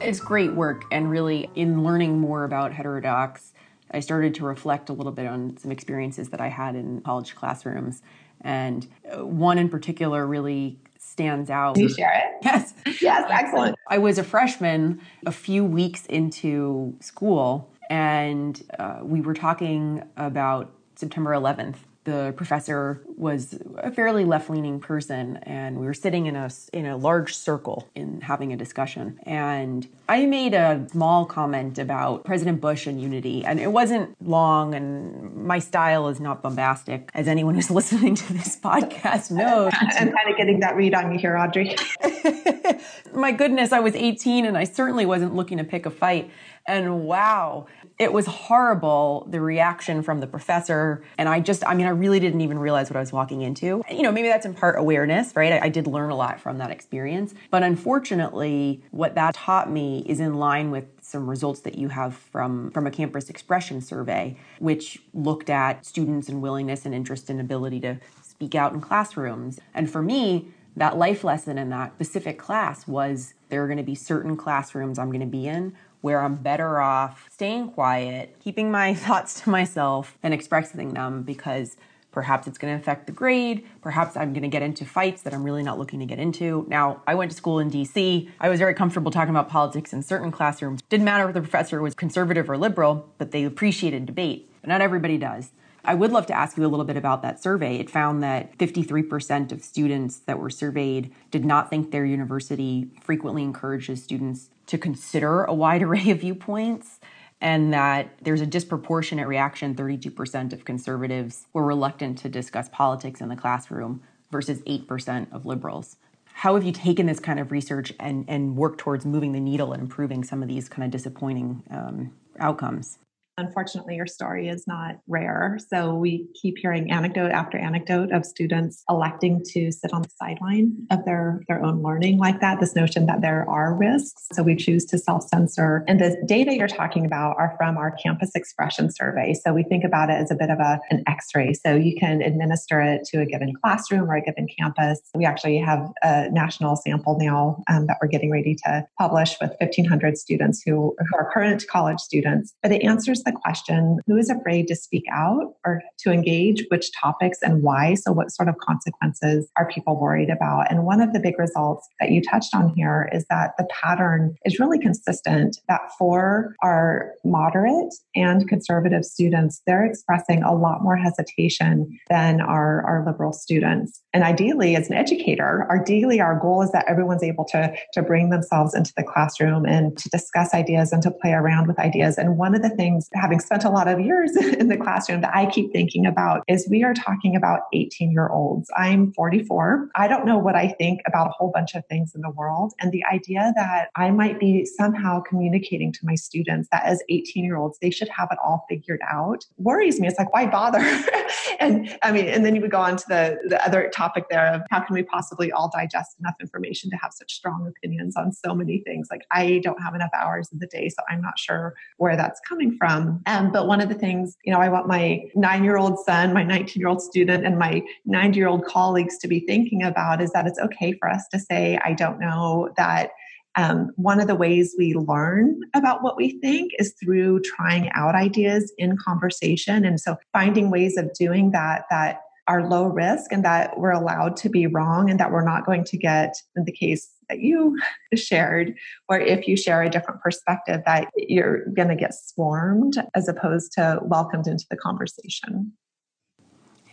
It's 0.00 0.18
great 0.18 0.54
work, 0.54 0.84
and 0.90 1.08
really, 1.08 1.48
in 1.54 1.84
learning 1.84 2.18
more 2.18 2.42
about 2.44 2.72
heterodox, 2.72 3.54
I 3.92 4.00
started 4.00 4.34
to 4.36 4.44
reflect 4.44 4.88
a 4.88 4.92
little 4.92 5.12
bit 5.12 5.26
on 5.26 5.56
some 5.56 5.70
experiences 5.70 6.30
that 6.30 6.40
I 6.40 6.48
had 6.48 6.74
in 6.74 7.00
college 7.02 7.34
classrooms. 7.36 8.02
And 8.40 8.88
uh, 9.12 9.24
one 9.24 9.58
in 9.58 9.68
particular 9.68 10.26
really 10.26 10.78
stands 10.98 11.50
out. 11.50 11.74
Can 11.74 11.84
you 11.84 11.88
share 11.88 12.12
it? 12.12 12.24
Yes. 12.42 12.74
Yes, 13.00 13.30
excellent. 13.30 13.76
I 13.86 13.98
was 13.98 14.18
a 14.18 14.24
freshman 14.24 15.00
a 15.26 15.32
few 15.32 15.64
weeks 15.64 16.06
into 16.06 16.96
school, 17.00 17.70
and 17.90 18.60
uh, 18.78 19.00
we 19.02 19.20
were 19.20 19.34
talking 19.34 20.02
about 20.16 20.72
September 20.96 21.32
11th 21.32 21.76
the 22.10 22.32
professor 22.32 23.00
was 23.16 23.58
a 23.78 23.90
fairly 23.92 24.24
left-leaning 24.24 24.80
person 24.80 25.36
and 25.44 25.78
we 25.78 25.86
were 25.86 25.94
sitting 25.94 26.26
in 26.26 26.34
a 26.34 26.50
in 26.72 26.86
a 26.86 26.96
large 26.96 27.36
circle 27.36 27.88
in 27.94 28.20
having 28.20 28.52
a 28.52 28.56
discussion. 28.56 29.18
And 29.22 29.86
I 30.08 30.26
made 30.26 30.54
a 30.54 30.86
small 30.90 31.24
comment 31.24 31.78
about 31.78 32.24
President 32.24 32.60
Bush 32.60 32.86
and 32.86 33.00
unity 33.00 33.44
and 33.44 33.60
it 33.60 33.70
wasn't 33.72 34.16
long 34.26 34.74
and 34.74 35.36
my 35.36 35.60
style 35.60 36.08
is 36.08 36.20
not 36.20 36.42
bombastic 36.42 37.10
as 37.14 37.28
anyone 37.28 37.54
who's 37.54 37.70
listening 37.80 38.16
to 38.16 38.32
this 38.32 38.58
podcast 38.58 39.30
knows. 39.30 39.72
I'm 39.80 40.12
kind 40.12 40.30
of 40.30 40.36
getting 40.36 40.60
that 40.60 40.74
read 40.76 40.94
on 40.94 41.12
you 41.12 41.18
here 41.18 41.36
Audrey. 41.36 41.76
My 43.14 43.32
goodness 43.32 43.72
I 43.72 43.80
was 43.80 43.94
18 43.94 44.46
and 44.46 44.56
I 44.58 44.64
certainly 44.64 45.06
wasn't 45.06 45.34
looking 45.34 45.58
to 45.58 45.64
pick 45.64 45.86
a 45.86 45.90
fight 45.90 46.30
and 46.70 47.04
wow, 47.04 47.66
it 47.98 48.12
was 48.12 48.26
horrible, 48.26 49.26
the 49.28 49.40
reaction 49.40 50.02
from 50.02 50.20
the 50.20 50.26
professor. 50.26 51.02
And 51.18 51.28
I 51.28 51.40
just, 51.40 51.66
I 51.66 51.74
mean, 51.74 51.86
I 51.86 51.90
really 51.90 52.20
didn't 52.20 52.40
even 52.40 52.58
realize 52.58 52.88
what 52.88 52.96
I 52.96 53.00
was 53.00 53.12
walking 53.12 53.42
into. 53.42 53.82
You 53.90 54.02
know, 54.02 54.12
maybe 54.12 54.28
that's 54.28 54.46
in 54.46 54.54
part 54.54 54.78
awareness, 54.78 55.34
right? 55.34 55.52
I, 55.52 55.66
I 55.66 55.68
did 55.68 55.86
learn 55.86 56.10
a 56.10 56.16
lot 56.16 56.40
from 56.40 56.58
that 56.58 56.70
experience. 56.70 57.34
But 57.50 57.62
unfortunately, 57.62 58.82
what 58.92 59.16
that 59.16 59.34
taught 59.34 59.70
me 59.70 60.04
is 60.06 60.20
in 60.20 60.34
line 60.34 60.70
with 60.70 60.84
some 61.00 61.28
results 61.28 61.60
that 61.60 61.76
you 61.76 61.88
have 61.88 62.14
from 62.14 62.70
from 62.70 62.86
a 62.86 62.90
campus 62.90 63.28
expression 63.28 63.80
survey 63.80 64.36
which 64.60 65.02
looked 65.12 65.50
at 65.50 65.84
students 65.84 66.28
and 66.28 66.40
willingness 66.40 66.86
and 66.86 66.94
interest 66.94 67.28
and 67.28 67.40
ability 67.40 67.80
to 67.80 67.98
speak 68.22 68.54
out 68.54 68.72
in 68.72 68.80
classrooms 68.80 69.58
and 69.74 69.90
for 69.90 70.02
me 70.02 70.46
that 70.76 70.96
life 70.96 71.24
lesson 71.24 71.58
in 71.58 71.68
that 71.70 71.94
specific 71.94 72.38
class 72.38 72.86
was 72.86 73.34
there 73.48 73.64
are 73.64 73.66
going 73.66 73.76
to 73.76 73.82
be 73.82 73.96
certain 73.96 74.36
classrooms 74.36 75.00
I'm 75.00 75.08
going 75.08 75.20
to 75.20 75.26
be 75.26 75.48
in 75.48 75.74
where 76.00 76.20
I'm 76.20 76.36
better 76.36 76.80
off 76.80 77.28
staying 77.30 77.70
quiet, 77.70 78.36
keeping 78.42 78.70
my 78.70 78.94
thoughts 79.06 79.40
to 79.42 79.50
myself, 79.50 80.16
and 80.22 80.32
expressing 80.32 80.94
them 80.94 81.22
because 81.22 81.76
perhaps 82.12 82.46
it's 82.46 82.58
going 82.58 82.74
to 82.74 82.80
affect 82.80 83.06
the 83.06 83.12
grade. 83.12 83.64
Perhaps 83.82 84.16
I'm 84.16 84.32
going 84.32 84.42
to 84.42 84.48
get 84.48 84.62
into 84.62 84.84
fights 84.84 85.22
that 85.22 85.32
I'm 85.32 85.44
really 85.44 85.62
not 85.62 85.78
looking 85.78 86.00
to 86.00 86.06
get 86.06 86.18
into. 86.18 86.66
Now, 86.68 87.02
I 87.06 87.14
went 87.14 87.30
to 87.30 87.36
school 87.36 87.58
in 87.58 87.70
DC. 87.70 88.28
I 88.40 88.48
was 88.48 88.58
very 88.58 88.74
comfortable 88.74 89.10
talking 89.10 89.30
about 89.30 89.48
politics 89.48 89.92
in 89.92 90.02
certain 90.02 90.32
classrooms. 90.32 90.82
Didn't 90.88 91.04
matter 91.04 91.28
if 91.28 91.34
the 91.34 91.40
professor 91.40 91.80
was 91.80 91.94
conservative 91.94 92.50
or 92.50 92.56
liberal, 92.56 93.08
but 93.18 93.30
they 93.30 93.44
appreciated 93.44 94.06
debate. 94.06 94.50
But 94.60 94.68
not 94.68 94.80
everybody 94.80 95.18
does. 95.18 95.52
I 95.82 95.94
would 95.94 96.12
love 96.12 96.26
to 96.26 96.36
ask 96.36 96.58
you 96.58 96.66
a 96.66 96.68
little 96.68 96.84
bit 96.84 96.98
about 96.98 97.22
that 97.22 97.42
survey. 97.42 97.76
It 97.76 97.88
found 97.88 98.22
that 98.22 98.56
53% 98.58 99.50
of 99.50 99.64
students 99.64 100.18
that 100.20 100.38
were 100.38 100.50
surveyed 100.50 101.10
did 101.30 101.44
not 101.44 101.70
think 101.70 101.90
their 101.90 102.04
university 102.04 102.90
frequently 103.00 103.42
encourages 103.42 104.02
students 104.02 104.50
to 104.70 104.78
consider 104.78 105.44
a 105.44 105.54
wide 105.54 105.82
array 105.86 106.10
of 106.10 106.20
viewpoints 106.20 107.00
and 107.40 107.72
that 107.72 108.10
there's 108.22 108.40
a 108.40 108.46
disproportionate 108.46 109.26
reaction 109.26 109.74
32% 109.74 110.52
of 110.52 110.64
conservatives 110.64 111.46
were 111.52 111.64
reluctant 111.64 112.18
to 112.18 112.28
discuss 112.28 112.68
politics 112.70 113.20
in 113.20 113.28
the 113.28 113.36
classroom 113.36 114.02
versus 114.30 114.60
8% 114.60 115.32
of 115.32 115.44
liberals 115.44 115.96
How 116.32 116.54
have 116.54 116.64
you 116.64 116.72
taken 116.72 117.06
this 117.06 117.18
kind 117.18 117.40
of 117.40 117.50
research 117.50 117.92
and, 117.98 118.24
and 118.28 118.56
worked 118.56 118.78
towards 118.78 119.04
moving 119.04 119.32
the 119.32 119.40
needle 119.40 119.72
and 119.72 119.82
improving 119.82 120.22
some 120.22 120.42
of 120.42 120.48
these 120.48 120.68
kind 120.68 120.84
of 120.84 120.90
disappointing 120.90 121.62
um, 121.70 122.12
outcomes? 122.38 122.98
Unfortunately, 123.40 123.96
your 123.96 124.06
story 124.06 124.48
is 124.48 124.66
not 124.66 124.96
rare. 125.08 125.58
So 125.72 125.94
we 125.94 126.28
keep 126.40 126.58
hearing 126.58 126.90
anecdote 126.90 127.30
after 127.30 127.56
anecdote 127.56 128.12
of 128.12 128.26
students 128.26 128.84
electing 128.88 129.42
to 129.52 129.72
sit 129.72 129.94
on 129.94 130.02
the 130.02 130.10
sideline 130.10 130.86
of 130.90 131.06
their, 131.06 131.42
their 131.48 131.64
own 131.64 131.82
learning 131.82 132.18
like 132.18 132.40
that, 132.40 132.60
this 132.60 132.76
notion 132.76 133.06
that 133.06 133.22
there 133.22 133.48
are 133.48 133.74
risks. 133.74 134.26
So 134.34 134.42
we 134.42 134.56
choose 134.56 134.84
to 134.86 134.98
self 134.98 135.26
censor. 135.26 135.84
And 135.88 135.98
the 135.98 136.22
data 136.26 136.54
you're 136.54 136.68
talking 136.68 137.06
about 137.06 137.36
are 137.38 137.54
from 137.56 137.78
our 137.78 137.92
campus 137.92 138.30
expression 138.34 138.90
survey. 138.92 139.32
So 139.32 139.54
we 139.54 139.62
think 139.62 139.84
about 139.84 140.10
it 140.10 140.14
as 140.14 140.30
a 140.30 140.34
bit 140.34 140.50
of 140.50 140.58
a, 140.58 140.78
an 140.90 141.02
x 141.06 141.28
ray. 141.34 141.54
So 141.54 141.74
you 141.74 141.96
can 141.98 142.20
administer 142.20 142.80
it 142.82 143.04
to 143.06 143.22
a 143.22 143.26
given 143.26 143.54
classroom 143.54 144.10
or 144.10 144.16
a 144.16 144.22
given 144.22 144.48
campus. 144.58 145.00
We 145.14 145.24
actually 145.24 145.56
have 145.58 145.90
a 146.02 146.30
national 146.30 146.76
sample 146.76 147.16
now 147.18 147.62
um, 147.68 147.86
that 147.86 147.96
we're 148.02 148.08
getting 148.08 148.30
ready 148.30 148.54
to 148.66 148.86
publish 148.98 149.36
with 149.40 149.52
1,500 149.60 150.18
students 150.18 150.62
who, 150.64 150.94
who 150.98 151.16
are 151.16 151.30
current 151.32 151.64
college 151.68 152.00
students. 152.00 152.54
But 152.62 152.72
it 152.72 152.82
answers 152.82 153.22
the 153.22 153.29
the 153.30 153.38
question 153.40 153.98
who 154.06 154.16
is 154.16 154.30
afraid 154.30 154.66
to 154.68 154.76
speak 154.76 155.04
out 155.12 155.54
or 155.64 155.82
to 156.00 156.10
engage, 156.10 156.64
which 156.68 156.90
topics 156.92 157.38
and 157.42 157.62
why? 157.62 157.94
So, 157.94 158.12
what 158.12 158.30
sort 158.30 158.48
of 158.48 158.56
consequences 158.58 159.48
are 159.56 159.68
people 159.68 160.00
worried 160.00 160.30
about? 160.30 160.70
And 160.70 160.84
one 160.84 161.00
of 161.00 161.12
the 161.12 161.20
big 161.20 161.38
results 161.38 161.88
that 162.00 162.10
you 162.10 162.22
touched 162.22 162.54
on 162.54 162.72
here 162.74 163.08
is 163.12 163.24
that 163.30 163.52
the 163.58 163.66
pattern 163.70 164.36
is 164.44 164.58
really 164.58 164.78
consistent 164.78 165.60
that 165.68 165.80
for 165.98 166.54
our 166.62 167.12
moderate 167.24 167.94
and 168.14 168.48
conservative 168.48 169.04
students, 169.04 169.62
they're 169.66 169.84
expressing 169.84 170.42
a 170.42 170.54
lot 170.54 170.82
more 170.82 170.96
hesitation 170.96 171.98
than 172.08 172.40
our, 172.40 172.82
our 172.82 173.04
liberal 173.06 173.32
students. 173.32 174.00
And 174.12 174.24
ideally, 174.24 174.76
as 174.76 174.88
an 174.88 174.96
educator, 174.96 175.68
ideally, 175.70 176.20
our 176.20 176.38
goal 176.38 176.62
is 176.62 176.72
that 176.72 176.86
everyone's 176.88 177.22
able 177.22 177.44
to, 177.46 177.74
to 177.94 178.02
bring 178.02 178.30
themselves 178.30 178.74
into 178.74 178.92
the 178.96 179.02
classroom 179.02 179.64
and 179.66 179.96
to 179.98 180.08
discuss 180.08 180.54
ideas 180.54 180.92
and 180.92 181.02
to 181.02 181.10
play 181.10 181.32
around 181.32 181.68
with 181.68 181.78
ideas. 181.78 182.18
And 182.18 182.36
one 182.36 182.54
of 182.54 182.62
the 182.62 182.70
things 182.70 183.08
having 183.20 183.40
spent 183.40 183.64
a 183.64 183.70
lot 183.70 183.88
of 183.88 184.00
years 184.00 184.36
in 184.36 184.68
the 184.68 184.76
classroom 184.76 185.20
that 185.20 185.34
I 185.34 185.46
keep 185.46 185.72
thinking 185.72 186.06
about 186.06 186.42
is 186.48 186.66
we 186.70 186.82
are 186.82 186.94
talking 186.94 187.36
about 187.36 187.60
18 187.72 188.10
year 188.10 188.28
olds. 188.28 188.70
I'm 188.76 189.12
44. 189.12 189.88
I 189.94 190.08
don't 190.08 190.24
know 190.24 190.38
what 190.38 190.54
I 190.54 190.68
think 190.68 191.00
about 191.06 191.28
a 191.28 191.30
whole 191.30 191.50
bunch 191.52 191.74
of 191.74 191.84
things 191.86 192.14
in 192.14 192.22
the 192.22 192.30
world. 192.30 192.72
And 192.80 192.92
the 192.92 193.04
idea 193.04 193.52
that 193.56 193.90
I 193.96 194.10
might 194.10 194.40
be 194.40 194.64
somehow 194.64 195.20
communicating 195.20 195.92
to 195.92 196.00
my 196.02 196.14
students 196.14 196.68
that 196.72 196.84
as 196.84 197.02
18 197.08 197.44
year 197.44 197.56
olds, 197.56 197.78
they 197.80 197.90
should 197.90 198.08
have 198.08 198.28
it 198.30 198.38
all 198.42 198.64
figured 198.68 199.00
out 199.10 199.44
worries 199.58 200.00
me. 200.00 200.08
It's 200.08 200.18
like, 200.18 200.32
why 200.32 200.46
bother? 200.46 200.78
and 201.60 201.96
I 202.02 202.12
mean, 202.12 202.26
and 202.26 202.44
then 202.44 202.54
you 202.54 202.60
would 202.62 202.70
go 202.70 202.80
on 202.80 202.96
to 202.96 203.04
the, 203.08 203.38
the 203.48 203.64
other 203.64 203.90
topic 203.94 204.26
there 204.30 204.46
of 204.54 204.62
how 204.70 204.80
can 204.80 204.94
we 204.94 205.02
possibly 205.02 205.52
all 205.52 205.70
digest 205.72 206.16
enough 206.18 206.34
information 206.40 206.90
to 206.90 206.96
have 206.96 207.12
such 207.12 207.32
strong 207.32 207.66
opinions 207.66 208.16
on 208.16 208.32
so 208.32 208.54
many 208.54 208.82
things? 208.84 209.08
Like, 209.10 209.22
I 209.30 209.60
don't 209.62 209.80
have 209.82 209.94
enough 209.94 210.10
hours 210.14 210.48
in 210.52 210.58
the 210.58 210.66
day, 210.66 210.88
so 210.88 211.02
I'm 211.08 211.20
not 211.20 211.38
sure 211.38 211.74
where 211.98 212.16
that's 212.16 212.40
coming 212.48 212.76
from. 212.78 212.99
Um, 213.26 213.52
but 213.52 213.66
one 213.66 213.80
of 213.80 213.88
the 213.88 213.94
things, 213.94 214.36
you 214.44 214.52
know, 214.52 214.60
I 214.60 214.68
want 214.68 214.88
my 214.88 215.24
nine 215.34 215.64
year 215.64 215.76
old 215.76 215.98
son, 215.98 216.32
my 216.32 216.42
19 216.42 216.80
year 216.80 216.88
old 216.88 217.02
student, 217.02 217.46
and 217.46 217.58
my 217.58 217.82
90 218.04 218.38
year 218.38 218.48
old 218.48 218.64
colleagues 218.64 219.18
to 219.18 219.28
be 219.28 219.40
thinking 219.40 219.82
about 219.82 220.20
is 220.20 220.30
that 220.32 220.46
it's 220.46 220.58
okay 220.58 220.92
for 220.92 221.08
us 221.08 221.26
to 221.32 221.38
say, 221.38 221.78
I 221.84 221.92
don't 221.92 222.20
know, 222.20 222.70
that 222.76 223.10
um, 223.56 223.90
one 223.96 224.20
of 224.20 224.28
the 224.28 224.34
ways 224.34 224.74
we 224.78 224.94
learn 224.94 225.60
about 225.74 226.02
what 226.02 226.16
we 226.16 226.38
think 226.40 226.72
is 226.78 226.94
through 227.02 227.40
trying 227.40 227.90
out 227.90 228.14
ideas 228.14 228.72
in 228.78 228.96
conversation. 228.96 229.84
And 229.84 230.00
so 230.00 230.16
finding 230.32 230.70
ways 230.70 230.96
of 230.96 231.12
doing 231.14 231.50
that 231.50 231.84
that 231.90 232.20
are 232.46 232.68
low 232.68 232.86
risk 232.86 233.32
and 233.32 233.44
that 233.44 233.78
we're 233.78 233.90
allowed 233.90 234.36
to 234.36 234.48
be 234.48 234.66
wrong 234.66 235.10
and 235.10 235.20
that 235.20 235.30
we're 235.30 235.44
not 235.44 235.66
going 235.66 235.84
to 235.84 235.96
get, 235.96 236.34
in 236.56 236.64
the 236.64 236.72
case 236.72 237.08
that 237.30 237.40
you 237.40 237.78
shared, 238.14 238.74
or 239.08 239.18
if 239.18 239.48
you 239.48 239.56
share 239.56 239.82
a 239.82 239.88
different 239.88 240.20
perspective, 240.20 240.82
that 240.84 241.08
you're 241.16 241.64
going 241.66 241.88
to 241.88 241.96
get 241.96 242.12
swarmed 242.12 242.94
as 243.14 243.28
opposed 243.28 243.72
to 243.72 244.00
welcomed 244.02 244.46
into 244.46 244.66
the 244.68 244.76
conversation. 244.76 245.72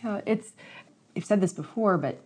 Yeah, 0.02 0.20
it's, 0.24 0.52
I've 1.16 1.24
said 1.24 1.40
this 1.40 1.52
before, 1.52 1.98
but 1.98 2.20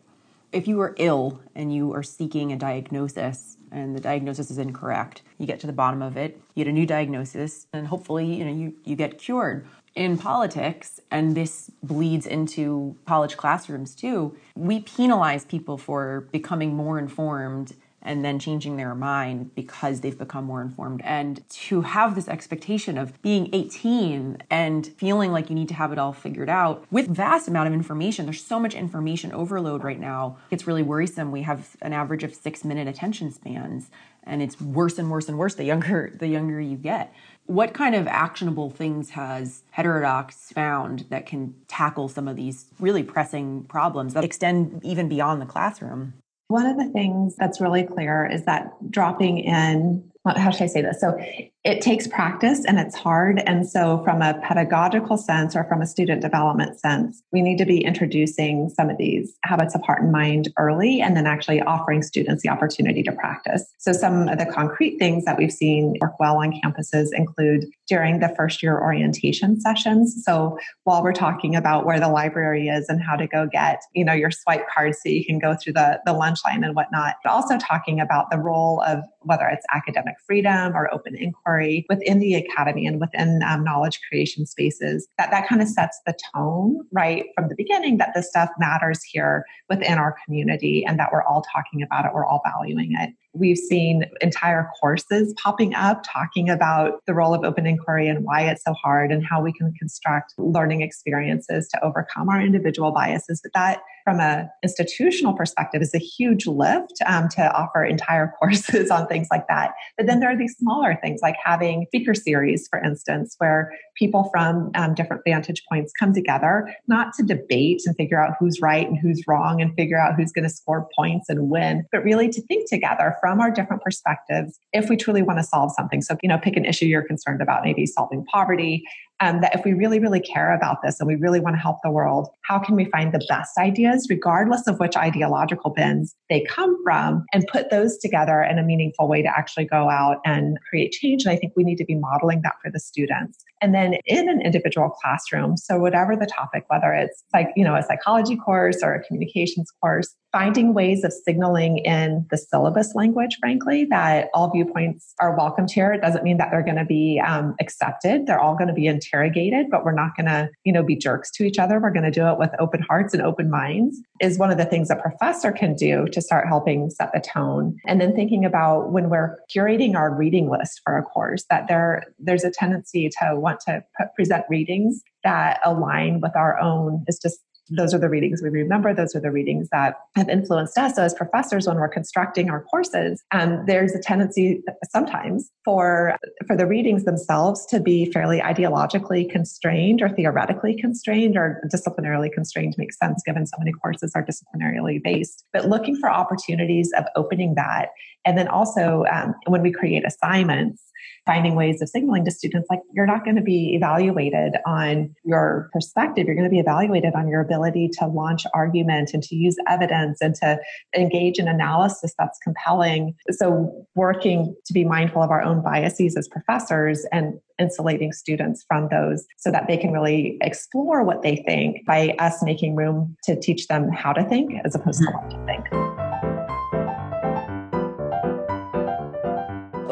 if 0.53 0.69
you 0.69 0.79
are 0.83 0.95
ill 0.99 1.41
and 1.55 1.75
you 1.75 1.95
are 1.95 2.03
seeking 2.03 2.53
a 2.53 2.57
diagnosis 2.57 3.57
and 3.73 3.97
the 3.97 4.01
diagnosis 4.01 4.51
is 4.51 4.59
incorrect, 4.59 5.23
you 5.39 5.47
get 5.47 5.59
to 5.61 5.67
the 5.67 5.73
bottom 5.73 6.03
of 6.03 6.19
it, 6.19 6.39
you 6.55 6.65
get 6.65 6.71
a 6.71 6.75
new 6.75 6.85
diagnosis, 6.85 7.67
and 7.73 7.87
hopefully, 7.87 8.27
you 8.27 8.45
know, 8.45 8.53
you, 8.53 8.75
you 8.85 8.95
get 8.95 9.17
cured 9.17 9.67
in 9.95 10.17
politics, 10.17 11.01
and 11.11 11.37
this 11.37 11.71
bleeds 11.83 12.27
into 12.27 12.97
college 13.07 13.37
classrooms 13.37 13.95
too, 13.95 14.35
we 14.57 14.81
penalize 14.81 15.45
people 15.45 15.77
for 15.77 16.29
becoming 16.33 16.75
more 16.75 16.99
informed 16.99 17.75
and 18.03 18.25
then 18.25 18.39
changing 18.39 18.77
their 18.77 18.95
mind 18.95 19.55
because 19.55 20.01
they've 20.01 20.19
become 20.19 20.45
more 20.45 20.61
informed. 20.61 21.01
And 21.05 21.49
to 21.49 21.83
have 21.83 22.15
this 22.15 22.29
expectation 22.29 22.99
of 22.99 23.21
being 23.23 23.49
18 23.53 24.39
and 24.51 24.87
feeling 24.87 25.33
like 25.33 25.49
you 25.49 25.55
need 25.55 25.69
to 25.69 25.75
have 25.75 25.93
it 25.93 25.99
all 25.99 26.13
figured 26.13 26.49
out 26.49 26.85
with 26.91 27.09
vast 27.09 27.49
amount 27.49 27.69
of 27.69 27.73
information. 27.73 28.27
There's 28.27 28.45
so 28.45 28.59
much 28.59 28.75
information 28.75 29.33
overload 29.33 29.85
right 29.85 30.01
now. 30.01 30.39
It's 30.51 30.67
really 30.67 30.83
worrisome. 30.83 31.31
We 31.31 31.43
have 31.43 31.77
an 31.81 31.93
average 31.93 32.25
of 32.25 32.35
6 32.35 32.65
minute 32.65 32.89
attention 32.89 33.31
spans 33.31 33.91
and 34.25 34.43
it's 34.43 34.61
worse 34.61 34.99
and 34.99 35.11
worse 35.11 35.29
and 35.29 35.39
worse 35.39 35.55
the 35.55 35.65
younger 35.65 36.13
the 36.19 36.29
younger 36.29 36.61
you 36.61 36.77
get. 36.77 37.13
What 37.47 37.75
kind 37.75 37.95
of 37.95 38.07
actionable 38.07 38.71
things 38.71 39.11
has 39.11 39.63
Heterodox 39.73 40.53
found 40.53 41.07
that 41.11 41.27
can 41.27 41.55
tackle 41.67 42.09
some 42.09 42.29
of 42.29 42.37
these 42.37 42.67
really 42.79 43.03
pressing 43.03 43.65
problems 43.65 44.15
that 44.15 44.23
extend 44.23 44.81
even 44.85 45.09
beyond 45.09 45.43
the 45.43 45.47
classroom? 45.47 46.15
One 46.53 46.67
of 46.67 46.77
the 46.77 46.93
things 46.93 47.35
that's 47.35 47.63
really 47.63 47.83
clear 47.83 48.27
is 48.27 48.45
that 48.45 48.75
dropping 48.91 49.39
in 49.39 50.12
how 50.25 50.51
should 50.51 50.63
I 50.63 50.67
say 50.67 50.83
this? 50.83 51.01
So 51.01 51.19
it 51.65 51.81
takes 51.81 52.09
practice 52.09 52.65
and 52.65 52.81
it's 52.81 52.97
hard. 52.97 53.41
And 53.47 53.69
so, 53.69 54.03
from 54.03 54.21
a 54.21 54.35
pedagogical 54.41 55.17
sense 55.17 55.55
or 55.55 55.63
from 55.65 55.81
a 55.81 55.87
student 55.87 56.21
development 56.21 56.81
sense, 56.81 57.23
we 57.33 57.41
need 57.41 57.57
to 57.59 57.65
be 57.65 57.85
introducing 57.85 58.69
some 58.69 58.91
of 58.91 58.99
these 58.99 59.37
habits 59.45 59.77
of 59.77 59.83
heart 59.83 60.03
and 60.03 60.11
mind 60.11 60.53
early 60.59 61.01
and 61.01 61.17
then 61.17 61.27
actually 61.27 61.61
offering 61.63 62.03
students 62.03 62.43
the 62.43 62.49
opportunity 62.49 63.05
to 63.05 63.13
practice. 63.13 63.65
So, 63.79 63.93
some 63.93 64.29
of 64.29 64.39
the 64.39 64.47
concrete 64.47 64.99
things 64.99 65.25
that 65.25 65.39
we've 65.39 65.53
seen 65.53 65.95
work 66.01 66.19
well 66.19 66.39
on 66.39 66.53
campuses 66.53 67.11
include 67.13 67.67
during 67.87 68.19
the 68.19 68.35
first 68.37 68.61
year 68.61 68.81
orientation 68.81 69.61
sessions. 69.61 70.21
So, 70.25 70.59
while 70.83 71.05
we're 71.05 71.13
talking 71.13 71.55
about 71.55 71.87
where 71.87 72.01
the 72.01 72.09
library 72.09 72.67
is 72.67 72.89
and 72.89 73.01
how 73.01 73.15
to 73.15 73.29
go 73.29 73.47
get, 73.47 73.83
you 73.95 74.05
know, 74.05 74.15
your 74.15 74.33
swipe 74.33 74.67
card 74.75 74.95
so 74.95 75.11
you 75.11 75.25
can 75.25 75.39
go 75.39 75.55
through 75.55 75.75
the, 75.75 76.01
the 76.07 76.13
lunch 76.13 76.41
line 76.45 76.65
and 76.65 76.75
whatnot, 76.75 77.17
but 77.23 77.31
also 77.31 77.57
talking 77.57 78.01
about 78.01 78.33
the 78.33 78.39
role 78.39 78.83
of 78.85 79.05
whether 79.21 79.47
it's 79.47 79.65
academic 79.73 80.12
freedom 80.27 80.77
or 80.77 80.93
open 80.93 81.15
inquiry 81.17 81.33
inquiry 81.43 81.87
within 81.89 82.19
the 82.19 82.35
academy 82.35 82.87
and 82.87 83.01
within 83.01 83.43
um, 83.43 83.65
knowledge 83.65 84.01
creation 84.09 84.47
spaces 84.47 85.09
that 85.19 85.31
that 85.31 85.49
kind 85.49 85.63
of 85.63 85.69
sets 85.69 86.01
the 86.07 86.15
tone 86.35 86.81
right 86.93 87.27
from 87.35 87.49
the 87.49 87.55
beginning 87.57 87.99
that 87.99 88.13
this 88.15 88.29
stuff 88.29 88.51
matters 88.59 89.03
here 89.03 89.45
within 89.69 89.99
our 89.99 90.17
community 90.25 90.85
and 90.87 90.99
that 90.99 91.11
we're 91.13 91.25
all 91.25 91.45
talking 91.53 91.83
about 91.83 92.05
it 92.05 92.13
we're 92.15 92.27
all 92.27 92.43
valuing 92.45 92.93
it 92.99 93.11
We've 93.35 93.57
seen 93.57 94.05
entire 94.21 94.69
courses 94.81 95.35
popping 95.43 95.75
up 95.75 96.03
talking 96.07 96.51
about 96.51 97.01
the 97.07 97.15
role 97.15 97.35
of 97.35 97.45
open 97.45 97.67
inquiry 97.67 98.09
and 98.09 98.25
why 98.25 98.43
it's 98.43 98.63
so 98.65 98.75
hard 98.75 99.11
and 99.11 99.25
how 99.25 99.43
we 99.43 99.53
can 99.53 99.73
construct 99.79 100.35
learning 100.37 100.83
experiences 100.83 101.69
to 101.69 101.83
overcome 101.85 102.29
our 102.29 102.41
individual 102.41 102.93
biases. 102.93 103.41
But 103.43 103.53
that, 103.55 103.81
from 104.05 104.21
an 104.21 104.51
institutional 104.63 105.33
perspective, 105.33 105.81
is 105.81 105.95
a 105.95 105.99
huge 105.99 106.47
lift 106.47 106.95
um, 107.07 107.29
to 107.31 107.53
offer 107.55 107.85
entire 107.85 108.33
courses 108.39 108.91
on 108.91 109.07
things 109.07 109.29
like 109.31 109.47
that. 109.49 109.73
But 109.97 110.07
then 110.07 110.21
there 110.21 110.31
are 110.31 110.37
these 110.37 110.57
smaller 110.59 110.99
things 111.03 111.21
like 111.23 111.37
having 111.43 111.87
speaker 111.89 112.15
series, 112.15 112.69
for 112.69 112.83
instance, 112.83 113.35
where 113.39 113.73
people 113.97 114.29
from 114.33 114.71
um, 114.75 114.95
different 114.95 115.23
vantage 115.27 115.63
points 115.69 115.93
come 115.99 116.13
together, 116.13 116.75
not 116.87 117.15
to 117.15 117.23
debate 117.23 117.83
and 117.87 117.97
figure 117.97 118.23
out 118.23 118.35
who's 118.39 118.61
right 118.61 118.87
and 118.87 118.99
who's 118.99 119.23
wrong 119.27 119.61
and 119.63 119.75
figure 119.75 119.99
out 119.99 120.15
who's 120.17 120.33
going 120.33 120.45
to 120.45 120.55
score 120.55 120.89
points 120.97 121.29
and 121.29 121.49
win, 121.49 121.87
but 121.93 122.03
really 122.05 122.29
to 122.29 122.43
think 122.43 122.69
together 122.69 123.17
from 123.23 123.41
our 123.41 123.53
different 123.53 123.83
perspectives 123.83 124.59
if 124.73 124.91
we 124.91 124.97
truly 124.97 125.23
want 125.23 125.39
to 125.39 125.45
solve 125.45 125.71
something. 125.77 126.03
So, 126.03 126.17
you 126.23 126.29
know, 126.29 126.39
pick 126.39 126.57
an 126.57 126.65
issue 126.65 126.87
you're 126.87 127.07
concerned 127.07 127.41
about, 127.41 127.63
maybe 127.63 127.87
solving 127.87 128.25
poverty. 128.27 128.83
Um, 129.21 129.41
that 129.41 129.55
if 129.55 129.65
we 129.65 129.73
really, 129.73 130.01
really 130.01 130.19
care 130.19 130.53
about 130.53 130.79
this 130.83 130.99
and 130.99 131.07
we 131.07 131.15
really 131.15 131.39
want 131.39 131.55
to 131.55 131.61
help 131.61 131.77
the 131.85 131.93
world, 131.93 132.29
how 132.45 132.59
can 132.59 132.75
we 132.75 132.87
find 132.87 133.15
the 133.15 133.25
best 133.29 133.57
ideas, 133.57 134.09
regardless 134.11 134.67
of 134.67 134.81
which 134.81 134.97
ideological 134.97 135.71
bins 135.71 136.17
they 136.29 136.45
come 136.49 136.77
from, 136.83 137.25
and 137.33 137.47
put 137.47 137.71
those 137.71 137.99
together 137.99 138.43
in 138.43 138.59
a 138.59 138.65
meaningful 138.65 139.07
way 139.07 139.23
to 139.23 139.29
actually 139.29 139.67
go 139.67 139.89
out 139.89 140.17
and 140.25 140.59
create 140.69 140.91
change? 140.91 141.25
And 141.25 141.33
I 141.33 141.37
think 141.37 141.53
we 141.57 141.63
need 141.63 141.77
to 141.77 141.85
be 141.85 141.95
modeling 141.95 142.41
that 142.43 142.55
for 142.61 142.73
the 142.73 142.81
students. 142.81 143.45
And 143.63 143.75
then 143.75 143.95
in 144.05 144.29
an 144.29 144.43
individual 144.43 144.91
classroom, 144.91 145.57
so 145.57 145.79
whatever 145.79 146.17
the 146.17 146.27
topic, 146.27 146.65
whether 146.67 146.93
it's 146.93 147.23
like, 147.33 147.49
you 147.57 147.65
know, 147.65 147.77
a 147.77 147.83
psychology 147.83 148.37
course 148.37 148.83
or 148.83 148.95
a 148.95 149.03
communications 149.05 149.71
course, 149.81 150.15
finding 150.33 150.73
ways 150.73 151.05
of 151.05 151.13
signaling 151.13 151.79
in 151.79 152.27
the 152.31 152.39
syllabus 152.39 152.95
language, 152.95 153.37
frankly, 153.39 153.85
that 153.85 154.29
all 154.33 154.51
viewpoints 154.51 155.15
are 155.21 155.37
welcomed 155.37 155.71
here. 155.71 155.93
It 155.93 156.01
doesn't 156.01 156.25
mean 156.25 156.39
that 156.39 156.49
they're 156.51 156.65
going 156.65 156.77
to 156.77 156.87
be 156.87 157.23
um, 157.25 157.55
accepted. 157.61 158.27
They're 158.27 158.41
all 158.41 158.57
going 158.57 158.69
to 158.69 158.75
be 158.75 158.87
interrogated, 158.87 159.67
but 159.71 159.85
we're 159.85 159.93
not 159.93 160.17
going 160.17 160.27
to, 160.27 160.49
you 160.65 160.73
know, 160.73 160.83
be 160.83 160.97
jerks 160.97 161.31
to 161.33 161.45
each 161.45 161.59
other. 161.59 161.79
We're 161.79 161.93
going 161.93 162.05
to 162.05 162.11
do 162.11 162.27
it 162.29 162.39
with 162.39 162.51
open 162.59 162.83
hearts 162.83 163.13
and 163.15 163.23
open 163.23 163.51
minds 163.51 164.01
is 164.21 164.39
one 164.39 164.51
of 164.51 164.57
the 164.57 164.65
things 164.65 164.91
a 164.91 164.97
professor 164.97 165.53
can 165.53 165.75
do 165.75 166.07
to 166.13 166.23
start 166.23 166.49
helping 166.49 166.89
set 166.89 167.13
the 167.13 167.21
tone. 167.21 167.77
And 167.87 168.01
then 168.01 168.15
thinking 168.15 168.45
about 168.45 168.91
when 168.91 169.11
we're 169.11 169.39
curating 169.55 169.95
our 169.97 170.15
reading 170.15 170.49
list 170.49 170.81
for 170.85 170.97
a 170.97 171.03
course, 171.03 171.45
that 171.51 171.69
there, 171.69 172.05
there's 172.19 172.45
a 172.45 172.51
tendency 172.51 173.11
to 173.21 173.37
want 173.37 173.52
to 173.61 173.85
present 174.17 174.45
readings 174.49 175.03
that 175.25 175.61
align 175.65 176.21
with 176.21 176.35
our 176.37 176.59
own. 176.61 177.05
It's 177.07 177.21
just 177.21 177.41
those 177.71 177.95
are 177.95 177.99
the 177.99 178.09
readings 178.09 178.43
we 178.43 178.49
remember. 178.49 178.93
Those 178.95 179.15
are 179.15 179.21
the 179.21 179.31
readings 179.31 179.69
that 179.71 179.95
have 180.17 180.29
influenced 180.29 180.77
us. 180.77 180.97
So, 180.97 181.03
as 181.03 181.15
professors, 181.15 181.67
when 181.67 181.77
we're 181.77 181.89
constructing 181.89 182.51
our 182.51 182.63
courses, 182.65 183.23
um, 183.31 183.65
there's 183.67 183.95
a 183.95 184.01
tendency 184.01 184.63
sometimes 184.91 185.51
for 185.65 186.17
for 186.47 186.57
the 186.57 186.67
readings 186.67 187.05
themselves 187.05 187.65
to 187.67 187.81
be 187.81 188.11
fairly 188.11 188.41
ideologically 188.41 189.31
constrained, 189.31 190.03
or 190.03 190.09
theoretically 190.09 190.77
constrained, 190.77 191.37
or 191.37 191.63
disciplinarily 191.73 192.33
constrained. 192.33 192.75
Makes 192.79 192.99
sense 192.99 193.23
given 193.25 193.47
so 193.47 193.57
many 193.59 193.73
courses 193.73 194.13
are 194.15 194.25
disciplinarily 194.25 195.03
based. 195.03 195.45
But 195.53 195.69
looking 195.69 195.97
for 195.97 196.11
opportunities 196.11 196.91
of 196.97 197.05
opening 197.17 197.55
that, 197.55 197.91
and 198.25 198.37
then 198.37 198.49
also 198.49 199.05
um, 199.13 199.35
when 199.47 199.63
we 199.63 199.73
create 199.73 200.05
assignments 200.07 200.83
finding 201.27 201.55
ways 201.55 201.81
of 201.83 201.89
signaling 201.89 202.25
to 202.25 202.31
students 202.31 202.69
like 202.71 202.81
you're 202.93 203.07
not 203.07 203.25
going 203.25 203.37
to 203.37 203.43
be 203.43 203.75
evaluated 203.75 204.57
on 204.67 205.15
your 205.25 205.71
perspective. 205.73 206.27
You're 206.27 206.35
going 206.35 206.49
to 206.49 206.51
be 206.51 206.59
evaluated 206.59 207.15
on 207.15 207.29
your 207.29 207.41
ability 207.41 207.91
to 207.99 208.07
launch 208.07 208.45
argument 208.55 209.11
and 209.13 209.23
to 209.25 209.35
use 209.35 209.57
evidence 209.69 210.21
and 210.21 210.35
to 210.37 210.59
engage 210.97 211.39
in 211.39 211.49
analysis 211.49 212.15
that's 212.19 212.39
compelling. 212.43 213.15
So 213.31 213.87
working 213.95 214.55
to 214.67 214.73
be 214.73 214.85
mindful 214.85 215.23
of 215.23 215.31
our 215.31 215.43
own 215.43 215.63
biases 215.63 216.17
as 216.17 216.29
professors 216.29 217.05
and 217.13 217.35
insulating 217.59 218.13
students 218.13 218.65
from 218.67 218.89
those 218.89 219.25
so 219.39 219.51
that 219.51 219.67
they 219.69 219.77
can 219.77 219.93
really 219.93 220.39
explore 220.41 221.05
what 221.05 221.23
they 221.23 221.37
think 221.47 221.85
by 221.87 222.15
us 222.19 222.43
making 222.43 222.75
room 222.75 223.17
to 223.25 223.39
teach 223.39 223.69
them 223.69 223.91
how 223.91 224.13
to 224.13 224.25
think 224.25 224.53
as 224.65 224.75
opposed 224.75 225.01
to 225.01 225.07
mm-hmm. 225.07 225.19
what 225.19 225.31
to 225.31 225.47
think 225.47 226.22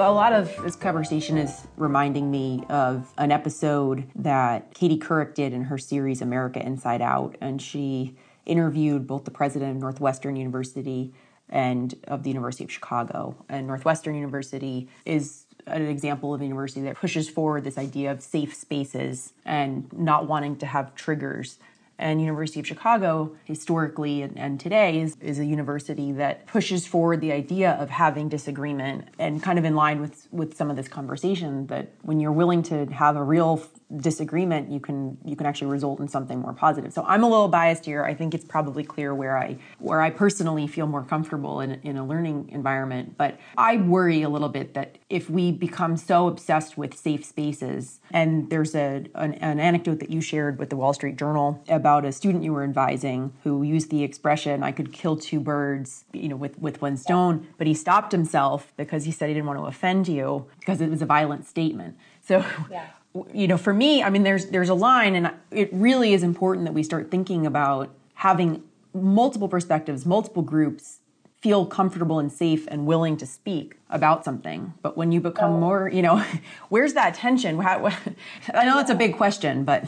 a 0.09 0.13
lot 0.13 0.33
of 0.33 0.55
this 0.63 0.77
conversation 0.77 1.37
is 1.37 1.67
reminding 1.77 2.31
me 2.31 2.65
of 2.69 3.13
an 3.19 3.31
episode 3.31 4.09
that 4.15 4.73
Katie 4.73 4.99
Couric 4.99 5.35
did 5.35 5.53
in 5.53 5.65
her 5.65 5.79
series 5.79 6.23
America 6.23 6.65
Inside 6.65 7.03
Out. 7.03 7.37
And 7.41 7.61
she 7.61 8.17
interviewed 8.47 9.07
both 9.07 9.25
the 9.25 9.31
president 9.31 9.73
of 9.73 9.77
Northwestern 9.77 10.37
University 10.37 11.13
and 11.49 11.95
of 12.09 12.23
the 12.23 12.31
University 12.31 12.65
of 12.65 12.73
Chicago. 12.73 13.37
And 13.49 13.67
Northwestern 13.67 14.15
University 14.15 14.89
is 15.05 15.45
an 15.67 15.83
example 15.83 16.33
of 16.33 16.41
a 16.41 16.45
university 16.45 16.81
that 16.83 16.97
pushes 16.97 17.29
forward 17.29 17.65
this 17.65 17.77
idea 17.77 18.11
of 18.11 18.23
safe 18.23 18.55
spaces 18.55 19.33
and 19.45 19.93
not 19.93 20.27
wanting 20.27 20.57
to 20.57 20.67
have 20.67 20.95
triggers 20.95 21.59
and 22.01 22.21
University 22.21 22.59
of 22.59 22.67
Chicago, 22.67 23.37
historically 23.45 24.23
and, 24.23 24.37
and 24.39 24.59
today, 24.59 25.01
is, 25.01 25.17
is 25.21 25.39
a 25.39 25.45
university 25.45 26.13
that 26.13 26.47
pushes 26.47 26.87
forward 26.87 27.21
the 27.21 27.31
idea 27.31 27.73
of 27.73 27.91
having 27.91 28.29
disagreement 28.29 29.09
and 29.19 29.43
kind 29.43 29.59
of 29.59 29.65
in 29.65 29.77
line 29.77 30.01
with, 30.01 30.27
with 30.33 30.57
some 30.57 30.71
of 30.71 30.77
this 30.77 30.89
conversation 30.89 31.67
that 31.69 31.93
when 32.03 32.19
you're 32.19 32.33
willing 32.33 32.63
to 32.65 32.87
have 32.87 33.17
a 33.17 33.23
real 33.23 33.63
disagreement, 33.97 34.71
you 34.71 34.81
can 34.81 35.19
you 35.25 35.35
can 35.35 35.47
actually 35.47 35.69
result 35.69 36.01
in 36.01 36.09
something 36.09 36.41
more 36.41 36.53
positive. 36.53 36.93
So 36.93 37.05
I'm 37.07 37.25
a 37.25 37.29
little 37.29 37.49
biased 37.49 37.85
here. 37.85 38.05
I 38.05 38.15
think 38.15 38.35
it's 38.35 38.45
probably 38.45 38.85
clear 38.85 39.15
where 39.15 39.37
I 39.37 39.59
where 39.79 40.01
I 40.01 40.11
personally 40.11 40.67
feel 40.67 40.87
more 40.87 41.03
comfortable 41.03 41.61
in, 41.61 41.73
in 41.83 41.97
a 41.97 42.07
learning 42.07 42.51
environment. 42.53 43.17
But 43.17 43.39
I 43.57 43.79
worry 43.79 44.23
a 44.23 44.29
little 44.29 44.49
bit 44.49 44.75
that 44.75 44.99
if 45.09 45.29
we 45.29 45.51
become 45.51 45.97
so 45.97 46.29
obsessed 46.29 46.79
with 46.79 46.97
safe 46.97 47.25
spaces, 47.25 48.01
and 48.13 48.49
there's 48.51 48.75
a 48.75 49.07
an, 49.15 49.35
an 49.35 49.59
anecdote 49.59 49.99
that 50.01 50.11
you 50.11 50.21
shared 50.21 50.59
with 50.59 50.71
the 50.71 50.77
Wall 50.77 50.93
Street 50.93 51.17
Journal 51.17 51.63
about 51.69 52.05
a 52.05 52.13
student 52.13 52.45
you 52.45 52.53
were 52.53 52.65
advising 52.65 53.33
who 53.43 53.63
used 53.63 53.91
the 53.91 54.05
expression 54.05 54.63
"I 54.63 54.73
could 54.73 54.93
kill 54.93 55.17
two 55.17 55.41
birds," 55.41 56.05
you 56.13 56.29
know, 56.29 56.37
with 56.37 56.59
with 56.61 56.81
one 56.81 56.97
stone, 56.97 57.49
but 57.59 57.67
he 57.67 57.75
stopped 57.75 58.13
himself 58.13 58.73
because 58.77 59.05
he 59.05 59.11
said 59.11 59.29
he 59.29 59.35
didn't 59.35 59.47
want 59.47 59.59
to 59.59 59.65
offend 59.65 60.07
you 60.07 60.47
because 60.61 60.81
it 60.81 60.91
was 60.91 61.03
a 61.03 61.07
violent 61.07 61.47
statement. 61.47 61.97
So. 62.23 62.45
Yeah 62.71 62.87
you 63.33 63.49
know, 63.49 63.59
for 63.59 63.75
me, 63.75 64.03
I 64.03 64.11
mean, 64.11 64.23
there's 64.23 64.47
there's 64.47 64.69
a 64.69 64.75
line, 64.75 65.15
and 65.17 65.33
it 65.51 65.69
really 65.73 66.13
is 66.13 66.23
important 66.23 66.67
that 66.67 66.73
we 66.73 66.83
start 66.83 67.11
thinking 67.11 67.47
about 67.47 67.91
having 68.15 68.63
multiple 68.95 69.49
perspectives, 69.49 70.07
multiple 70.07 70.43
groups 70.43 71.01
feel 71.41 71.65
comfortable 71.65 72.19
and 72.19 72.31
safe 72.31 72.67
and 72.69 72.87
willing 72.87 73.17
to 73.17 73.27
speak 73.27 73.79
about 73.89 74.25
something. 74.25 74.75
But 74.83 74.97
when 74.97 75.11
you 75.11 75.21
become 75.21 75.55
oh. 75.55 75.61
more, 75.61 75.89
you 75.89 76.03
know, 76.03 76.25
where's 76.69 76.95
that 76.95 77.15
tension? 77.15 77.59
How, 77.59 77.87
I 78.55 78.65
know 78.65 78.79
it's 78.79 78.91
a 78.91 78.95
big 78.95 79.17
question, 79.17 79.65
but 79.65 79.85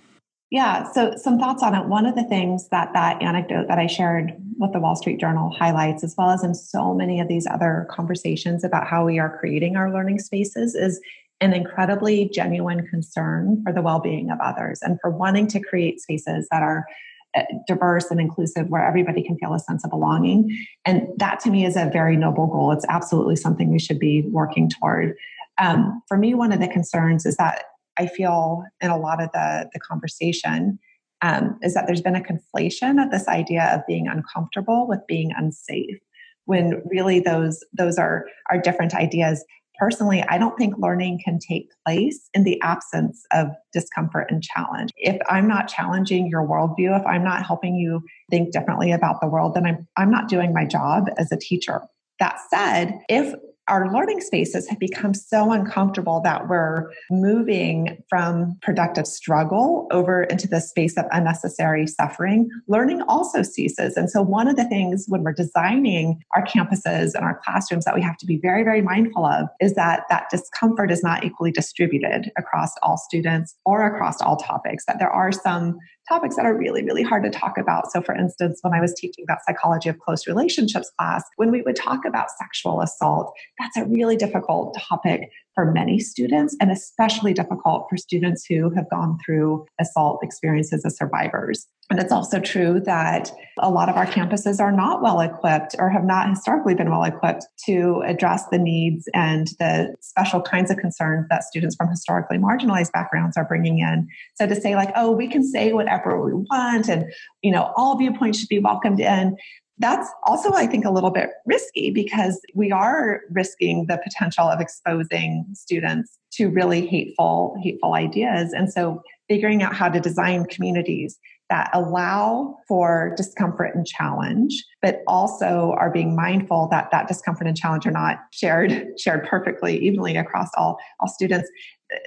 yeah. 0.50 0.90
So 0.92 1.16
some 1.16 1.38
thoughts 1.38 1.62
on 1.62 1.74
it. 1.74 1.86
One 1.86 2.06
of 2.06 2.14
the 2.14 2.24
things 2.24 2.68
that 2.68 2.92
that 2.94 3.20
anecdote 3.20 3.66
that 3.68 3.78
I 3.78 3.86
shared 3.86 4.32
with 4.58 4.72
the 4.72 4.80
Wall 4.80 4.94
Street 4.96 5.18
Journal 5.18 5.50
highlights, 5.50 6.04
as 6.04 6.14
well 6.16 6.30
as 6.30 6.44
in 6.44 6.54
so 6.54 6.94
many 6.94 7.20
of 7.20 7.28
these 7.28 7.46
other 7.46 7.86
conversations 7.90 8.62
about 8.62 8.86
how 8.86 9.04
we 9.04 9.18
are 9.18 9.36
creating 9.38 9.76
our 9.76 9.92
learning 9.92 10.20
spaces, 10.20 10.74
is 10.74 11.00
an 11.42 11.52
incredibly 11.52 12.30
genuine 12.32 12.86
concern 12.86 13.60
for 13.64 13.72
the 13.72 13.82
well-being 13.82 14.30
of 14.30 14.38
others 14.40 14.80
and 14.82 14.98
for 15.00 15.10
wanting 15.10 15.46
to 15.48 15.60
create 15.60 16.00
spaces 16.00 16.46
that 16.50 16.62
are 16.62 16.86
uh, 17.34 17.42
diverse 17.66 18.10
and 18.10 18.20
inclusive 18.20 18.68
where 18.68 18.86
everybody 18.86 19.22
can 19.22 19.36
feel 19.38 19.52
a 19.52 19.58
sense 19.58 19.84
of 19.84 19.90
belonging. 19.90 20.48
And 20.84 21.08
that 21.16 21.40
to 21.40 21.50
me 21.50 21.66
is 21.66 21.76
a 21.76 21.90
very 21.92 22.16
noble 22.16 22.46
goal. 22.46 22.72
It's 22.72 22.86
absolutely 22.88 23.36
something 23.36 23.70
we 23.70 23.78
should 23.78 23.98
be 23.98 24.22
working 24.28 24.70
toward. 24.70 25.16
Um, 25.58 26.02
for 26.08 26.16
me 26.16 26.34
one 26.34 26.52
of 26.52 26.60
the 26.60 26.68
concerns 26.68 27.26
is 27.26 27.36
that 27.36 27.64
i 27.98 28.06
feel 28.06 28.64
in 28.80 28.90
a 28.90 28.96
lot 28.96 29.22
of 29.22 29.30
the, 29.32 29.68
the 29.74 29.80
conversation 29.80 30.78
um, 31.20 31.58
is 31.62 31.74
that 31.74 31.86
there's 31.86 32.00
been 32.00 32.16
a 32.16 32.22
conflation 32.22 33.02
of 33.02 33.10
this 33.10 33.28
idea 33.28 33.70
of 33.74 33.86
being 33.86 34.08
uncomfortable 34.08 34.88
with 34.88 35.00
being 35.06 35.30
unsafe 35.36 35.98
when 36.46 36.82
really 36.86 37.20
those 37.20 37.64
those 37.72 37.98
are 37.98 38.26
are 38.50 38.58
different 38.58 38.94
ideas 38.94 39.44
personally, 39.78 40.22
I 40.28 40.38
don't 40.38 40.56
think 40.56 40.74
learning 40.78 41.20
can 41.24 41.38
take 41.38 41.68
place 41.86 42.28
in 42.34 42.44
the 42.44 42.60
absence 42.62 43.24
of 43.32 43.48
discomfort 43.72 44.26
and 44.30 44.42
challenge. 44.42 44.90
If 44.96 45.20
I'm 45.28 45.48
not 45.48 45.68
challenging 45.68 46.28
your 46.28 46.46
worldview, 46.46 46.98
if 46.98 47.06
I'm 47.06 47.24
not 47.24 47.44
helping 47.44 47.74
you 47.74 48.02
think 48.30 48.52
differently 48.52 48.92
about 48.92 49.20
the 49.20 49.28
world, 49.28 49.54
then 49.54 49.66
I'm, 49.66 49.88
I'm 49.96 50.10
not 50.10 50.28
doing 50.28 50.52
my 50.52 50.64
job 50.64 51.08
as 51.18 51.32
a 51.32 51.36
teacher. 51.36 51.82
That 52.18 52.38
said, 52.50 53.00
if 53.08 53.34
our 53.68 53.92
learning 53.92 54.20
spaces 54.20 54.68
have 54.68 54.78
become 54.78 55.14
so 55.14 55.52
uncomfortable 55.52 56.20
that 56.24 56.48
we're 56.48 56.90
moving 57.10 58.02
from 58.08 58.58
productive 58.60 59.06
struggle 59.06 59.86
over 59.92 60.24
into 60.24 60.48
the 60.48 60.60
space 60.60 60.96
of 60.96 61.04
unnecessary 61.12 61.86
suffering. 61.86 62.48
Learning 62.66 63.02
also 63.02 63.42
ceases. 63.42 63.96
And 63.96 64.10
so, 64.10 64.20
one 64.20 64.48
of 64.48 64.56
the 64.56 64.64
things 64.64 65.06
when 65.08 65.22
we're 65.22 65.32
designing 65.32 66.22
our 66.34 66.44
campuses 66.44 67.14
and 67.14 67.24
our 67.24 67.40
classrooms 67.44 67.84
that 67.84 67.94
we 67.94 68.02
have 68.02 68.16
to 68.18 68.26
be 68.26 68.38
very, 68.38 68.64
very 68.64 68.82
mindful 68.82 69.24
of 69.24 69.48
is 69.60 69.74
that 69.74 70.04
that 70.10 70.28
discomfort 70.30 70.90
is 70.90 71.02
not 71.02 71.24
equally 71.24 71.52
distributed 71.52 72.32
across 72.36 72.72
all 72.82 72.96
students 72.96 73.54
or 73.64 73.86
across 73.86 74.20
all 74.20 74.36
topics, 74.36 74.84
that 74.86 74.98
there 74.98 75.10
are 75.10 75.30
some 75.30 75.78
topics 76.12 76.36
that 76.36 76.44
are 76.44 76.54
really, 76.54 76.84
really 76.84 77.02
hard 77.02 77.22
to 77.24 77.30
talk 77.30 77.56
about. 77.56 77.90
So, 77.90 78.02
for 78.02 78.14
instance, 78.14 78.58
when 78.60 78.74
I 78.74 78.80
was 78.80 78.92
teaching 78.94 79.24
about 79.24 79.38
psychology 79.46 79.88
of 79.88 79.98
close 79.98 80.26
relationships 80.26 80.90
class, 80.98 81.24
when 81.36 81.50
we 81.50 81.62
would 81.62 81.76
talk 81.76 82.04
about 82.06 82.28
sexual 82.38 82.82
assault, 82.82 83.32
that's 83.58 83.76
a 83.78 83.84
really 83.86 84.16
difficult 84.16 84.76
topic 84.78 85.30
for 85.54 85.70
many 85.70 85.98
students, 85.98 86.56
and 86.60 86.70
especially 86.70 87.32
difficult 87.32 87.86
for 87.88 87.96
students 87.96 88.44
who 88.44 88.70
have 88.70 88.88
gone 88.90 89.18
through 89.24 89.66
assault 89.80 90.20
experiences 90.22 90.84
as 90.84 90.96
survivors. 90.96 91.66
And 91.90 92.00
it's 92.00 92.12
also 92.12 92.40
true 92.40 92.80
that 92.86 93.30
a 93.58 93.68
lot 93.68 93.90
of 93.90 93.96
our 93.96 94.06
campuses 94.06 94.60
are 94.60 94.72
not 94.72 95.02
well 95.02 95.20
equipped 95.20 95.76
or 95.78 95.90
have 95.90 96.04
not 96.04 96.30
historically 96.30 96.74
been 96.74 96.90
well 96.90 97.04
equipped 97.04 97.44
to 97.66 98.02
address 98.06 98.44
the 98.50 98.58
needs 98.58 99.08
and 99.12 99.48
the 99.58 99.94
special 100.00 100.40
kinds 100.40 100.70
of 100.70 100.78
concerns 100.78 101.26
that 101.28 101.44
students 101.44 101.76
from 101.76 101.90
historically 101.90 102.38
marginalized 102.38 102.92
backgrounds 102.92 103.36
are 103.36 103.44
bringing 103.44 103.80
in. 103.80 104.08
So 104.36 104.46
to 104.46 104.58
say, 104.58 104.74
like, 104.74 104.92
oh, 104.96 105.10
we 105.10 105.28
can 105.28 105.44
say 105.44 105.74
whatever 105.74 106.24
we 106.24 106.32
want 106.32 106.88
and, 106.88 107.12
you 107.42 107.52
know, 107.52 107.72
all 107.76 107.98
viewpoints 107.98 108.38
should 108.38 108.48
be 108.48 108.58
welcomed 108.58 109.00
in, 109.00 109.36
that's 109.82 110.08
also, 110.24 110.52
I 110.52 110.66
think, 110.66 110.84
a 110.84 110.90
little 110.90 111.10
bit 111.10 111.30
risky 111.44 111.90
because 111.90 112.40
we 112.54 112.70
are 112.70 113.20
risking 113.30 113.86
the 113.86 113.98
potential 114.02 114.44
of 114.44 114.60
exposing 114.60 115.44
students 115.54 116.18
to 116.34 116.48
really 116.48 116.86
hateful, 116.86 117.56
hateful 117.62 117.94
ideas. 117.94 118.52
And 118.52 118.72
so 118.72 119.02
figuring 119.28 119.62
out 119.62 119.74
how 119.74 119.88
to 119.88 120.00
design 120.00 120.44
communities 120.46 121.18
that 121.50 121.68
allow 121.74 122.56
for 122.66 123.12
discomfort 123.16 123.74
and 123.74 123.86
challenge, 123.86 124.64
but 124.80 125.02
also 125.06 125.74
are 125.78 125.90
being 125.90 126.16
mindful 126.16 126.68
that 126.70 126.90
that 126.92 127.08
discomfort 127.08 127.46
and 127.46 127.56
challenge 127.56 127.86
are 127.86 127.90
not 127.90 128.18
shared 128.32 128.86
shared 128.98 129.26
perfectly 129.26 129.78
evenly 129.78 130.16
across 130.16 130.48
all 130.56 130.78
all 131.00 131.08
students. 131.08 131.50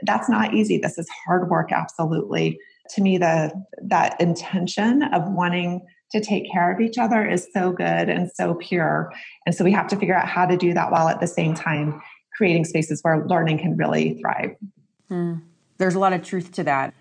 That's 0.03 0.29
not 0.29 0.53
easy. 0.53 0.79
This 0.79 0.97
is 0.97 1.07
hard 1.27 1.49
work, 1.49 1.71
absolutely. 1.71 2.57
To 2.95 3.01
me, 3.01 3.17
the 3.17 3.51
that 3.83 4.19
intention 4.19 5.03
of 5.03 5.23
wanting 5.27 5.85
to 6.11 6.21
take 6.21 6.51
care 6.51 6.71
of 6.71 6.79
each 6.79 6.97
other 6.97 7.25
is 7.27 7.47
so 7.53 7.71
good 7.71 8.09
and 8.09 8.31
so 8.31 8.53
pure. 8.55 9.11
And 9.45 9.55
so 9.55 9.63
we 9.63 9.71
have 9.71 9.87
to 9.89 9.95
figure 9.95 10.15
out 10.15 10.27
how 10.27 10.45
to 10.45 10.55
do 10.57 10.73
that 10.73 10.91
while 10.91 11.07
at 11.07 11.19
the 11.19 11.27
same 11.27 11.53
time 11.53 12.01
creating 12.35 12.65
spaces 12.65 13.01
where 13.01 13.25
learning 13.25 13.59
can 13.59 13.77
really 13.77 14.19
thrive. 14.19 14.55
Hmm. 15.09 15.35
There's 15.77 15.95
a 15.95 15.99
lot 15.99 16.13
of 16.13 16.23
truth 16.23 16.51
to 16.53 16.63
that. 16.63 16.93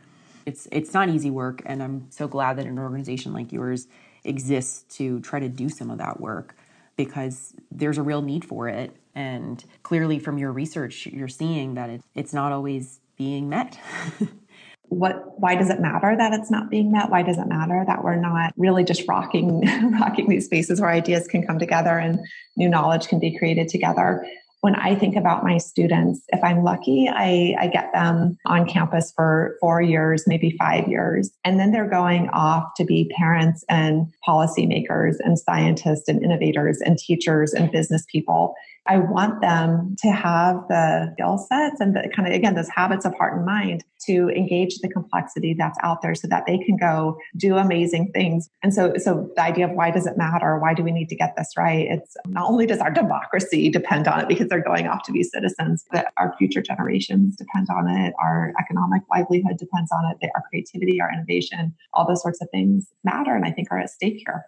It's 0.47 0.69
it's 0.71 0.93
not 0.93 1.09
easy 1.09 1.31
work, 1.31 1.63
and 1.65 1.83
I'm 1.83 2.07
so 2.11 2.29
glad 2.29 2.59
that 2.59 2.67
an 2.67 2.79
organization 2.79 3.33
like 3.33 3.53
yours 3.53 3.87
exists 4.25 4.83
to 4.97 5.21
try 5.21 5.41
to 5.41 5.49
do 5.49 5.69
some 5.69 5.91
of 5.91 5.99
that 5.99 6.21
work 6.21 6.55
because 6.97 7.55
there's 7.71 7.99
a 7.99 8.03
real 8.03 8.23
need 8.23 8.45
for 8.45 8.69
it. 8.69 8.95
And 9.15 9.65
clearly, 9.83 10.19
from 10.19 10.39
your 10.39 10.53
research, 10.53 11.07
you're 11.07 11.29
seeing 11.29 11.75
that 11.75 11.89
it, 11.89 12.03
it's 12.15 12.35
not 12.35 12.53
always 12.53 13.01
being 13.17 13.49
met. 13.49 13.79
what 14.95 15.39
why 15.41 15.55
does 15.55 15.71
it 15.71 15.81
matter 15.81 16.15
that 16.17 16.33
it's 16.33 16.51
not 16.51 16.71
being 16.71 16.93
met 16.93 17.11
why 17.11 17.23
does 17.23 17.39
it 17.39 17.47
matter 17.47 17.85
that 17.87 18.05
we're 18.05 18.17
not 18.17 18.53
really 18.57 18.85
just 18.85 19.07
rocking 19.09 19.61
rocking 20.01 20.29
these 20.29 20.45
spaces 20.47 20.81
where 20.81 20.91
ideas 20.91 21.27
can 21.27 21.47
come 21.47 21.59
together 21.59 21.99
and 21.99 22.19
new 22.57 22.69
knowledge 22.69 23.09
can 23.09 23.19
be 23.19 23.37
created 23.37 23.69
together 23.69 24.25
when 24.65 24.77
I 24.77 24.95
think 24.95 25.15
about 25.15 25.45
my 25.45 25.59
students, 25.59 26.23
if 26.29 26.43
I'm 26.43 26.63
lucky, 26.63 27.07
I, 27.07 27.55
I, 27.61 27.67
get 27.67 27.93
them 27.93 28.39
on 28.47 28.67
campus 28.67 29.13
for 29.15 29.59
four 29.61 29.83
years, 29.83 30.25
maybe 30.27 30.57
five 30.59 30.89
years. 30.89 31.31
And 31.45 31.61
then 31.61 31.71
they're 31.71 31.87
going 31.87 32.31
off 32.31 32.73
to 32.79 32.85
be 32.87 33.13
parents 33.15 33.63
and 33.69 34.07
policymakers 34.27 35.17
and 35.23 35.39
scientists 35.39 36.09
and 36.09 36.25
innovators 36.25 36.81
and 36.81 36.97
teachers 36.97 37.53
and 37.53 37.71
business 37.71 38.07
people. 38.11 38.55
I 38.87 38.99
want 38.99 39.41
them 39.41 39.97
to 40.03 40.11
have 40.11 40.57
the 40.69 41.11
skill 41.15 41.39
sets 41.39 41.81
and 41.81 41.97
the 41.97 42.11
kind 42.15 42.29
of, 42.29 42.35
again, 42.35 42.55
those 42.55 42.69
habits 42.69 43.07
of 43.07 43.15
heart 43.15 43.37
and 43.37 43.47
mind 43.47 43.85
to 44.07 44.29
engage 44.31 44.79
the 44.81 44.89
complexity 44.89 45.55
that's 45.55 45.79
out 45.83 46.03
there 46.03 46.15
so 46.15 46.29
that 46.29 46.45
they 46.47 46.59
can 46.59 46.77
go 46.77 47.17
do 47.37 47.57
amazing 47.57 48.11
things. 48.13 48.51
And 48.63 48.75
so, 48.75 48.93
so 48.99 49.31
the 49.37 49.43
idea 49.43 49.67
of 49.67 49.73
why 49.73 49.91
does 49.91 50.07
it 50.07 50.19
matter? 50.19 50.59
Why 50.59 50.75
do 50.75 50.83
we 50.83 50.93
need 50.93 51.09
to 51.09 51.17
get 51.17 51.35
this 51.37 51.53
right? 51.57 51.87
It's 51.89 52.15
not 52.27 52.51
only 52.51 52.67
does 52.67 52.81
our 52.81 52.91
democracy 52.91 53.71
depend 53.71 54.07
on 54.07 54.21
it 54.21 54.29
because 54.29 54.49
they're 54.49 54.63
going 54.63 54.87
off 54.87 55.03
to 55.05 55.13
be 55.13 55.23
citizens, 55.23 55.85
but 55.91 56.13
our 56.19 56.35
future 56.37 56.61
generations 56.61 57.37
depend 57.37 57.69
on 57.71 57.89
it. 57.89 58.13
Our 58.21 58.53
economic 58.61 59.03
livelihood 59.11 59.57
depends 59.57 59.91
on 59.93 60.11
it. 60.11 60.31
Our 60.35 60.43
creativity, 60.51 61.01
our 61.01 61.11
innovation, 61.11 61.75
all 61.95 62.07
those 62.07 62.23
sorts 62.23 62.43
of 62.43 62.49
things 62.51 62.89
matter 63.03 63.35
and 63.35 63.47
I 63.47 63.51
think 63.51 63.69
are 63.71 63.79
at 63.79 63.91
stake 63.91 64.23
here. 64.27 64.45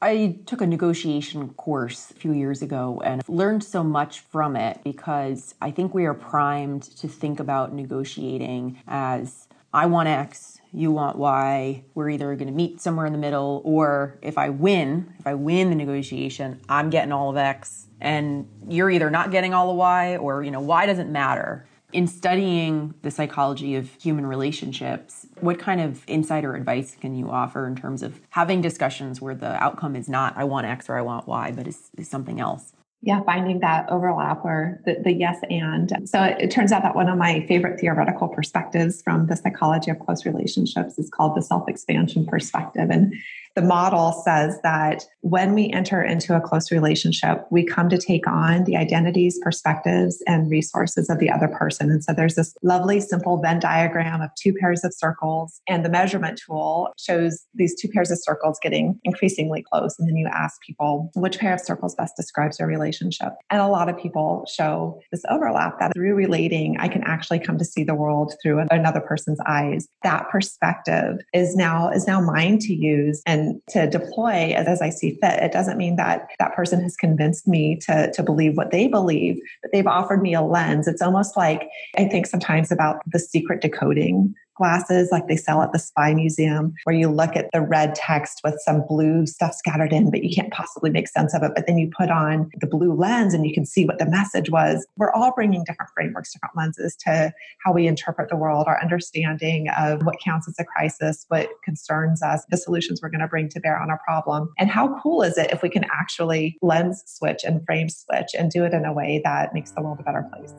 I 0.00 0.38
took 0.46 0.60
a 0.60 0.66
negotiation 0.66 1.48
course 1.54 2.12
a 2.12 2.14
few 2.14 2.32
years 2.32 2.62
ago 2.62 3.02
and 3.04 3.22
learned 3.28 3.64
so 3.64 3.82
much 3.82 4.20
from 4.20 4.54
it 4.54 4.80
because 4.84 5.56
I 5.60 5.72
think 5.72 5.92
we 5.92 6.04
are 6.04 6.14
primed 6.14 6.84
to 6.98 7.08
think 7.08 7.40
about 7.40 7.72
negotiating 7.72 8.78
as 8.86 9.48
I 9.74 9.86
want 9.86 10.08
X, 10.08 10.60
you 10.72 10.92
want 10.92 11.18
Y. 11.18 11.82
We're 11.94 12.10
either 12.10 12.34
going 12.36 12.46
to 12.46 12.54
meet 12.54 12.80
somewhere 12.80 13.06
in 13.06 13.12
the 13.12 13.18
middle, 13.18 13.60
or 13.64 14.18
if 14.22 14.38
I 14.38 14.50
win, 14.50 15.12
if 15.18 15.26
I 15.26 15.34
win 15.34 15.68
the 15.68 15.76
negotiation, 15.76 16.60
I'm 16.68 16.90
getting 16.90 17.12
all 17.12 17.30
of 17.30 17.36
X, 17.36 17.86
and 18.00 18.48
you're 18.68 18.90
either 18.90 19.10
not 19.10 19.30
getting 19.30 19.52
all 19.52 19.70
of 19.70 19.76
Y, 19.76 20.16
or 20.16 20.42
you 20.42 20.50
know, 20.50 20.60
Y 20.60 20.86
doesn't 20.86 21.10
matter. 21.10 21.66
In 21.92 22.06
studying 22.06 22.92
the 23.00 23.10
psychology 23.10 23.74
of 23.74 23.90
human 23.94 24.26
relationships, 24.26 25.26
what 25.40 25.58
kind 25.58 25.80
of 25.80 26.04
insider 26.06 26.54
advice 26.54 26.94
can 27.00 27.14
you 27.14 27.30
offer 27.30 27.66
in 27.66 27.76
terms 27.76 28.02
of 28.02 28.20
having 28.30 28.60
discussions 28.60 29.22
where 29.22 29.34
the 29.34 29.54
outcome 29.62 29.96
is 29.96 30.06
not 30.06 30.36
I 30.36 30.44
want 30.44 30.66
X 30.66 30.90
or 30.90 30.98
I 30.98 31.02
want 31.02 31.26
Y, 31.26 31.52
but 31.52 31.66
is, 31.66 31.88
is 31.96 32.08
something 32.08 32.40
else? 32.40 32.74
Yeah, 33.00 33.22
finding 33.22 33.60
that 33.60 33.88
overlap 33.90 34.44
or 34.44 34.80
the, 34.84 34.96
the 35.02 35.12
yes 35.12 35.38
and. 35.48 35.92
So 36.04 36.22
it, 36.22 36.36
it 36.40 36.50
turns 36.50 36.72
out 36.72 36.82
that 36.82 36.96
one 36.96 37.08
of 37.08 37.16
my 37.16 37.46
favorite 37.46 37.80
theoretical 37.80 38.28
perspectives 38.28 39.00
from 39.00 39.28
the 39.28 39.36
psychology 39.36 39.90
of 39.90 39.98
close 40.00 40.26
relationships 40.26 40.98
is 40.98 41.08
called 41.08 41.36
the 41.36 41.42
self 41.42 41.68
expansion 41.68 42.26
perspective. 42.26 42.90
And 42.90 43.14
the 43.58 43.66
model 43.66 44.12
says 44.24 44.56
that 44.62 45.04
when 45.22 45.52
we 45.52 45.68
enter 45.70 46.00
into 46.00 46.36
a 46.36 46.40
close 46.40 46.70
relationship, 46.70 47.44
we 47.50 47.66
come 47.66 47.88
to 47.88 47.98
take 47.98 48.24
on 48.28 48.62
the 48.62 48.76
identities, 48.76 49.36
perspectives, 49.42 50.22
and 50.28 50.48
resources 50.48 51.10
of 51.10 51.18
the 51.18 51.28
other 51.28 51.48
person. 51.48 51.90
And 51.90 52.04
so 52.04 52.12
there's 52.12 52.36
this 52.36 52.54
lovely, 52.62 53.00
simple 53.00 53.42
Venn 53.42 53.58
diagram 53.58 54.20
of 54.20 54.30
two 54.40 54.54
pairs 54.54 54.84
of 54.84 54.94
circles, 54.94 55.60
and 55.68 55.84
the 55.84 55.88
measurement 55.88 56.40
tool 56.46 56.90
shows 57.00 57.44
these 57.52 57.74
two 57.74 57.88
pairs 57.88 58.12
of 58.12 58.20
circles 58.22 58.60
getting 58.62 59.00
increasingly 59.02 59.64
close. 59.72 59.98
And 59.98 60.08
then 60.08 60.16
you 60.16 60.28
ask 60.32 60.60
people 60.62 61.10
which 61.16 61.40
pair 61.40 61.54
of 61.54 61.60
circles 61.60 61.96
best 61.96 62.14
describes 62.16 62.58
their 62.58 62.68
relationship. 62.68 63.32
And 63.50 63.60
a 63.60 63.66
lot 63.66 63.88
of 63.88 63.98
people 63.98 64.46
show 64.48 65.00
this 65.10 65.22
overlap 65.28 65.80
that 65.80 65.94
through 65.94 66.14
relating, 66.14 66.76
I 66.78 66.86
can 66.86 67.02
actually 67.02 67.40
come 67.40 67.58
to 67.58 67.64
see 67.64 67.82
the 67.82 67.96
world 67.96 68.34
through 68.40 68.64
another 68.70 69.00
person's 69.00 69.40
eyes. 69.48 69.88
That 70.04 70.28
perspective 70.30 71.16
is 71.34 71.56
now 71.56 71.90
is 71.90 72.06
now 72.06 72.20
mine 72.20 72.58
to 72.60 72.72
use 72.72 73.20
and 73.26 73.47
to 73.70 73.88
deploy 73.88 74.52
as, 74.54 74.66
as 74.66 74.82
I 74.82 74.90
see 74.90 75.18
fit. 75.20 75.42
It 75.42 75.52
doesn't 75.52 75.78
mean 75.78 75.96
that 75.96 76.28
that 76.38 76.54
person 76.54 76.80
has 76.82 76.96
convinced 76.96 77.46
me 77.46 77.78
to, 77.86 78.10
to 78.12 78.22
believe 78.22 78.56
what 78.56 78.70
they 78.70 78.88
believe, 78.88 79.38
but 79.62 79.72
they've 79.72 79.86
offered 79.86 80.22
me 80.22 80.34
a 80.34 80.42
lens. 80.42 80.86
It's 80.86 81.02
almost 81.02 81.36
like 81.36 81.68
I 81.96 82.04
think 82.04 82.26
sometimes 82.26 82.70
about 82.72 82.96
the 83.06 83.18
secret 83.18 83.60
decoding 83.60 84.34
glasses 84.58 85.08
like 85.10 85.26
they 85.28 85.36
sell 85.36 85.62
at 85.62 85.72
the 85.72 85.78
Spy 85.78 86.12
Museum, 86.12 86.74
where 86.84 86.94
you 86.94 87.08
look 87.08 87.36
at 87.36 87.48
the 87.52 87.62
red 87.62 87.94
text 87.94 88.40
with 88.44 88.56
some 88.64 88.84
blue 88.86 89.24
stuff 89.24 89.54
scattered 89.54 89.92
in, 89.92 90.10
but 90.10 90.22
you 90.22 90.34
can't 90.34 90.52
possibly 90.52 90.90
make 90.90 91.08
sense 91.08 91.34
of 91.34 91.42
it. 91.42 91.52
But 91.54 91.66
then 91.66 91.78
you 91.78 91.90
put 91.96 92.10
on 92.10 92.50
the 92.60 92.66
blue 92.66 92.92
lens 92.92 93.32
and 93.32 93.46
you 93.46 93.54
can 93.54 93.64
see 93.64 93.86
what 93.86 93.98
the 93.98 94.06
message 94.06 94.50
was. 94.50 94.86
We're 94.96 95.12
all 95.12 95.32
bringing 95.34 95.64
different 95.64 95.90
frameworks, 95.94 96.32
different 96.32 96.56
lenses 96.56 96.96
to 97.06 97.32
how 97.64 97.72
we 97.72 97.86
interpret 97.86 98.28
the 98.28 98.36
world, 98.36 98.66
our 98.66 98.80
understanding 98.82 99.68
of 99.78 100.04
what 100.04 100.16
counts 100.22 100.48
as 100.48 100.56
a 100.58 100.64
crisis, 100.64 101.24
what 101.28 101.48
concerns 101.64 102.22
us, 102.22 102.44
the 102.50 102.56
solutions 102.56 103.00
we're 103.00 103.10
going 103.10 103.20
to 103.20 103.28
bring 103.28 103.48
to 103.50 103.60
bear 103.60 103.80
on 103.80 103.90
a 103.90 103.96
problem. 104.04 104.52
And 104.58 104.68
how 104.68 105.00
cool 105.00 105.22
is 105.22 105.38
it 105.38 105.50
if 105.52 105.62
we 105.62 105.68
can 105.68 105.84
actually 105.92 106.58
lens 106.60 107.02
switch 107.06 107.44
and 107.44 107.64
frame 107.64 107.88
switch 107.88 108.34
and 108.36 108.50
do 108.50 108.64
it 108.64 108.74
in 108.74 108.84
a 108.84 108.92
way 108.92 109.20
that 109.24 109.54
makes 109.54 109.70
the 109.70 109.82
world 109.82 110.00
a 110.00 110.02
better 110.02 110.28
place? 110.32 110.50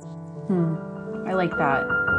Hmm. 0.47 0.75
I 1.27 1.33
like 1.33 1.51
that. 1.51 2.18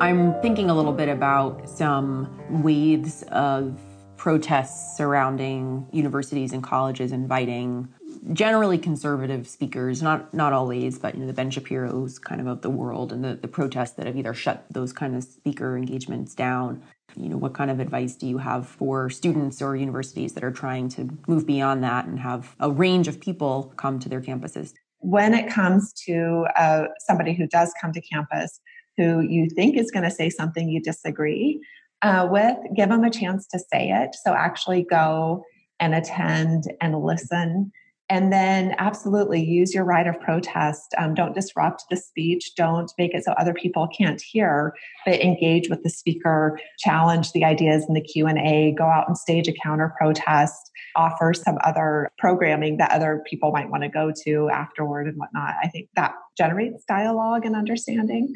I'm 0.00 0.40
thinking 0.40 0.70
a 0.70 0.74
little 0.74 0.94
bit 0.94 1.10
about 1.10 1.68
some 1.68 2.34
waves 2.62 3.22
of 3.24 3.78
protests 4.16 4.96
surrounding 4.96 5.86
universities 5.92 6.54
and 6.54 6.62
colleges 6.62 7.12
inviting 7.12 7.86
generally 8.32 8.78
conservative 8.78 9.46
speakers, 9.46 10.00
not 10.00 10.32
not 10.32 10.54
always, 10.54 10.98
but 10.98 11.14
you 11.14 11.20
know 11.20 11.26
the 11.26 11.34
Ben 11.34 11.50
Shapiro's 11.50 12.18
kind 12.18 12.40
of 12.40 12.46
of 12.46 12.62
the 12.62 12.70
world 12.70 13.12
and 13.12 13.22
the, 13.22 13.34
the 13.34 13.46
protests 13.46 13.92
that 13.92 14.06
have 14.06 14.16
either 14.16 14.32
shut 14.32 14.64
those 14.70 14.90
kind 14.94 15.14
of 15.14 15.22
speaker 15.22 15.76
engagements 15.76 16.34
down. 16.34 16.82
You 17.14 17.28
know, 17.28 17.36
what 17.36 17.52
kind 17.52 17.70
of 17.70 17.78
advice 17.78 18.14
do 18.14 18.26
you 18.26 18.38
have 18.38 18.66
for 18.66 19.10
students 19.10 19.60
or 19.60 19.76
universities 19.76 20.32
that 20.32 20.44
are 20.44 20.50
trying 20.50 20.88
to 20.90 21.10
move 21.28 21.46
beyond 21.46 21.84
that 21.84 22.06
and 22.06 22.18
have 22.20 22.56
a 22.58 22.70
range 22.70 23.06
of 23.06 23.20
people 23.20 23.70
come 23.76 23.98
to 23.98 24.08
their 24.08 24.22
campuses? 24.22 24.72
When 25.00 25.34
it 25.34 25.50
comes 25.50 25.92
to 26.06 26.46
uh, 26.56 26.84
somebody 27.00 27.34
who 27.34 27.46
does 27.46 27.74
come 27.78 27.92
to 27.92 28.00
campus, 28.00 28.60
who 29.00 29.20
you 29.20 29.48
think 29.48 29.78
is 29.78 29.90
going 29.90 30.04
to 30.04 30.10
say 30.10 30.28
something 30.28 30.68
you 30.68 30.80
disagree 30.82 31.60
uh, 32.02 32.28
with, 32.30 32.56
give 32.76 32.90
them 32.90 33.04
a 33.04 33.10
chance 33.10 33.46
to 33.46 33.58
say 33.58 33.90
it. 33.90 34.14
So 34.24 34.34
actually 34.34 34.82
go 34.82 35.42
and 35.78 35.94
attend 35.94 36.64
and 36.82 37.02
listen. 37.02 37.72
And 38.10 38.32
then 38.32 38.74
absolutely 38.78 39.40
use 39.40 39.72
your 39.72 39.84
right 39.84 40.06
of 40.06 40.20
protest. 40.20 40.94
Um, 40.98 41.14
don't 41.14 41.32
disrupt 41.32 41.84
the 41.88 41.96
speech. 41.96 42.56
Don't 42.56 42.90
make 42.98 43.14
it 43.14 43.24
so 43.24 43.32
other 43.32 43.54
people 43.54 43.88
can't 43.96 44.20
hear, 44.20 44.74
but 45.06 45.20
engage 45.20 45.70
with 45.70 45.84
the 45.84 45.90
speaker, 45.90 46.58
challenge 46.80 47.30
the 47.30 47.44
ideas 47.44 47.84
in 47.86 47.94
the 47.94 48.00
Q&A, 48.00 48.74
go 48.76 48.84
out 48.84 49.06
and 49.06 49.16
stage 49.16 49.46
a 49.46 49.52
counter 49.52 49.94
protest, 49.96 50.72
offer 50.96 51.32
some 51.32 51.56
other 51.62 52.10
programming 52.18 52.78
that 52.78 52.90
other 52.90 53.22
people 53.30 53.52
might 53.52 53.70
want 53.70 53.84
to 53.84 53.88
go 53.88 54.12
to 54.24 54.50
afterward 54.50 55.06
and 55.06 55.16
whatnot. 55.16 55.54
I 55.62 55.68
think 55.68 55.88
that 55.94 56.12
generates 56.36 56.84
dialogue 56.88 57.46
and 57.46 57.54
understanding. 57.54 58.34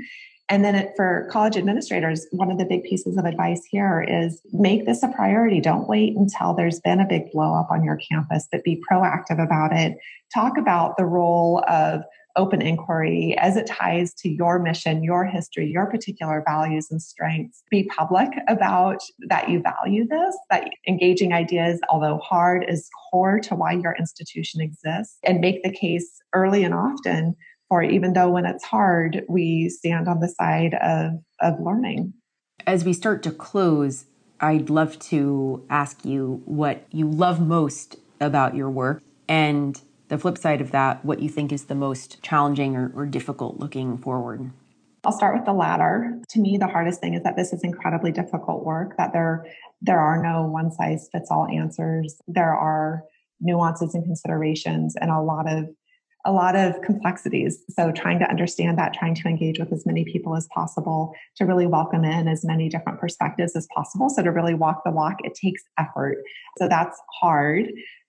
And 0.49 0.65
then 0.65 0.75
it, 0.75 0.93
for 0.95 1.27
college 1.31 1.57
administrators, 1.57 2.27
one 2.31 2.51
of 2.51 2.59
the 2.59 2.67
big 2.67 2.85
pieces 2.85 3.17
of 3.17 3.25
advice 3.25 3.63
here 3.65 4.05
is 4.07 4.43
make 4.53 4.85
this 4.85 5.03
a 5.03 5.09
priority. 5.09 5.61
Don't 5.61 5.89
wait 5.89 6.15
until 6.17 6.55
there's 6.55 6.81
been 6.81 7.01
a 7.01 7.07
big 7.07 7.31
blow 7.33 7.55
up 7.55 7.71
on 7.71 7.83
your 7.83 7.99
campus, 8.11 8.47
but 8.53 8.63
be 8.63 8.83
proactive 8.91 9.43
about 9.43 9.73
it. 9.73 9.97
Talk 10.35 10.59
about 10.59 10.97
the 10.99 11.07
role 11.07 11.65
of 11.67 12.03
open 12.37 12.61
inquiry 12.61 13.37
as 13.39 13.57
it 13.57 13.67
ties 13.67 14.13
to 14.13 14.29
your 14.29 14.59
mission, 14.59 15.05
your 15.05 15.25
history, 15.25 15.71
your 15.71 15.87
particular 15.87 16.43
values 16.47 16.89
and 16.91 17.01
strengths. 17.01 17.63
Be 17.71 17.85
public 17.85 18.29
about 18.49 18.99
that 19.29 19.49
you 19.49 19.63
value 19.63 20.07
this, 20.07 20.37
that 20.51 20.69
engaging 20.89 21.33
ideas, 21.33 21.81
although 21.89 22.19
hard, 22.19 22.65
is 22.69 22.89
core 23.11 23.39
to 23.41 23.55
why 23.55 23.73
your 23.73 23.95
institution 23.99 24.61
exists, 24.61 25.17
and 25.23 25.41
make 25.41 25.63
the 25.63 25.73
case 25.73 26.21
early 26.35 26.65
and 26.65 26.75
often 26.75 27.37
for 27.75 27.83
even 27.83 28.13
though 28.13 28.31
when 28.31 28.47
it's 28.47 28.63
hard, 28.63 29.25
we 29.29 29.69
stand 29.69 30.07
on 30.07 30.21
the 30.21 30.29
side 30.29 30.75
of, 30.75 31.15
of 31.41 31.59
learning. 31.59 32.15
As 32.69 32.85
we 32.85 32.93
start 32.93 33.21
to 33.25 33.33
close, 33.33 34.05
I'd 34.39 34.71
love 34.71 34.97
to 35.11 35.67
ask 35.69 36.05
you 36.05 36.41
what 36.45 36.85
you 36.93 37.11
love 37.11 37.41
most 37.41 37.97
about 38.21 38.55
your 38.55 38.71
work 38.71 39.03
and 39.29 39.81
the 40.07 40.19
flip 40.19 40.39
side 40.39 40.61
of 40.61 40.71
that, 40.71 41.05
what 41.05 41.19
you 41.19 41.29
think 41.29 41.51
is 41.51 41.65
the 41.65 41.75
most 41.75 42.23
challenging 42.23 42.77
or, 42.77 42.93
or 42.95 43.07
difficult 43.07 43.59
looking 43.59 43.99
forward? 43.99 44.53
I'll 45.05 45.11
start 45.11 45.35
with 45.35 45.45
the 45.45 45.53
latter. 45.53 46.17
To 46.29 46.41
me, 46.41 46.57
the 46.57 46.69
hardest 46.69 47.01
thing 47.01 47.15
is 47.15 47.25
that 47.25 47.35
this 47.35 47.53
is 47.53 47.65
incredibly 47.65 48.13
difficult 48.13 48.65
work, 48.65 48.97
that 48.99 49.13
there, 49.13 49.47
there 49.83 49.99
are 49.99 50.23
no 50.23 50.47
one 50.47 50.71
size 50.71 51.09
fits 51.11 51.29
all 51.29 51.49
answers. 51.49 52.21
There 52.29 52.55
are 52.55 53.03
nuances 53.41 53.97
and 53.97 54.05
considerations 54.05 54.95
and 54.95 55.11
a 55.11 55.21
lot 55.21 55.51
of 55.51 55.65
a 56.25 56.33
lot 56.33 56.57
of 56.57 56.81
complexities. 56.83 57.63
So 57.71 57.93
trying 57.93 58.19
to 58.21 58.29
understand 58.29 58.79
that, 58.79 58.95
trying 58.95 59.15
to 59.17 59.29
engage 59.29 59.59
with 59.59 59.73
as 59.73 59.85
many 59.85 60.05
people 60.05 60.37
as 60.37 60.49
possible, 60.55 61.15
to 61.37 61.45
really 61.45 61.67
welcome 61.67 62.05
in 62.05 62.29
as 62.29 62.45
many 62.45 62.69
different 62.69 62.99
perspectives 62.99 63.55
as 63.55 63.67
possible. 63.75 64.09
So 64.09 64.23
to 64.23 64.31
really 64.31 64.55
walk 64.55 64.83
the 64.85 64.91
walk, 64.91 65.17
it 65.23 65.35
takes 65.35 65.63
effort. 65.79 66.19
So 66.59 66.69
that's 66.69 66.99
hard 67.21 67.67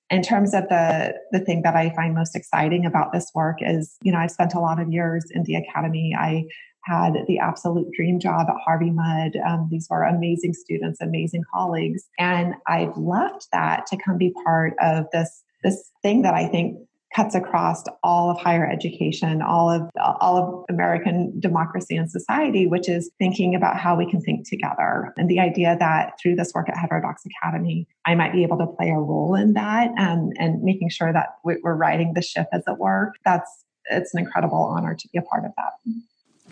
in 0.09 0.21
terms 0.21 0.53
of 0.53 0.67
the 0.69 1.15
the 1.31 1.39
thing 1.39 1.63
that 1.63 1.75
I 1.75 1.93
find 1.95 2.13
most 2.13 2.35
exciting 2.35 2.85
about 2.85 3.11
this 3.11 3.31
work 3.33 3.57
is, 3.61 3.97
you 4.03 4.11
know, 4.11 4.19
I've 4.19 4.31
spent 4.31 4.53
a 4.53 4.59
lot 4.59 4.79
of 4.79 4.91
years 4.91 5.25
in 5.31 5.43
the 5.43 5.55
academy. 5.55 6.15
I 6.17 6.45
had 6.83 7.13
the 7.27 7.39
absolute 7.39 7.91
dream 7.93 8.19
job 8.19 8.47
at 8.47 8.55
Harvey 8.63 8.91
Mudd. 8.91 9.35
Um, 9.37 9.67
these 9.71 9.87
were 9.89 10.03
amazing 10.03 10.53
students, 10.53 11.01
amazing 11.01 11.43
colleagues, 11.51 12.07
and 12.19 12.53
I've 12.67 12.95
left 12.95 13.47
that 13.51 13.87
to 13.87 13.97
come 13.97 14.17
be 14.17 14.33
part 14.45 14.73
of 14.79 15.05
this 15.11 15.43
this 15.63 15.91
thing 16.03 16.21
that 16.21 16.35
I 16.35 16.47
think 16.47 16.77
cuts 17.15 17.33
across 17.33 17.83
all 18.03 18.29
of 18.29 18.39
higher 18.39 18.69
education, 18.69 19.41
all 19.41 19.69
of 19.69 19.89
all 20.19 20.37
of 20.37 20.65
American 20.69 21.39
democracy 21.39 21.95
and 21.95 22.11
society, 22.11 22.67
which 22.67 22.89
is 22.89 23.09
thinking 23.19 23.55
about 23.55 23.77
how 23.77 23.95
we 23.95 24.09
can 24.09 24.21
think 24.21 24.47
together. 24.47 25.13
And 25.17 25.29
the 25.29 25.39
idea 25.39 25.77
that 25.79 26.19
through 26.21 26.35
this 26.35 26.51
work 26.53 26.67
at 26.67 26.77
Heterodox 26.77 27.23
Academy, 27.25 27.87
I 28.05 28.15
might 28.15 28.33
be 28.33 28.43
able 28.43 28.57
to 28.57 28.67
play 28.67 28.89
a 28.89 28.99
role 28.99 29.35
in 29.35 29.53
that 29.53 29.91
um, 29.97 30.31
and 30.37 30.61
making 30.61 30.89
sure 30.89 31.13
that 31.13 31.35
we're 31.43 31.75
riding 31.75 32.13
the 32.13 32.21
ship, 32.21 32.47
as 32.51 32.63
it 32.67 32.77
were. 32.77 33.13
That's 33.23 33.63
it's 33.89 34.13
an 34.13 34.19
incredible 34.19 34.57
honor 34.57 34.95
to 34.95 35.07
be 35.13 35.19
a 35.19 35.21
part 35.21 35.45
of 35.45 35.51
that. 35.57 35.73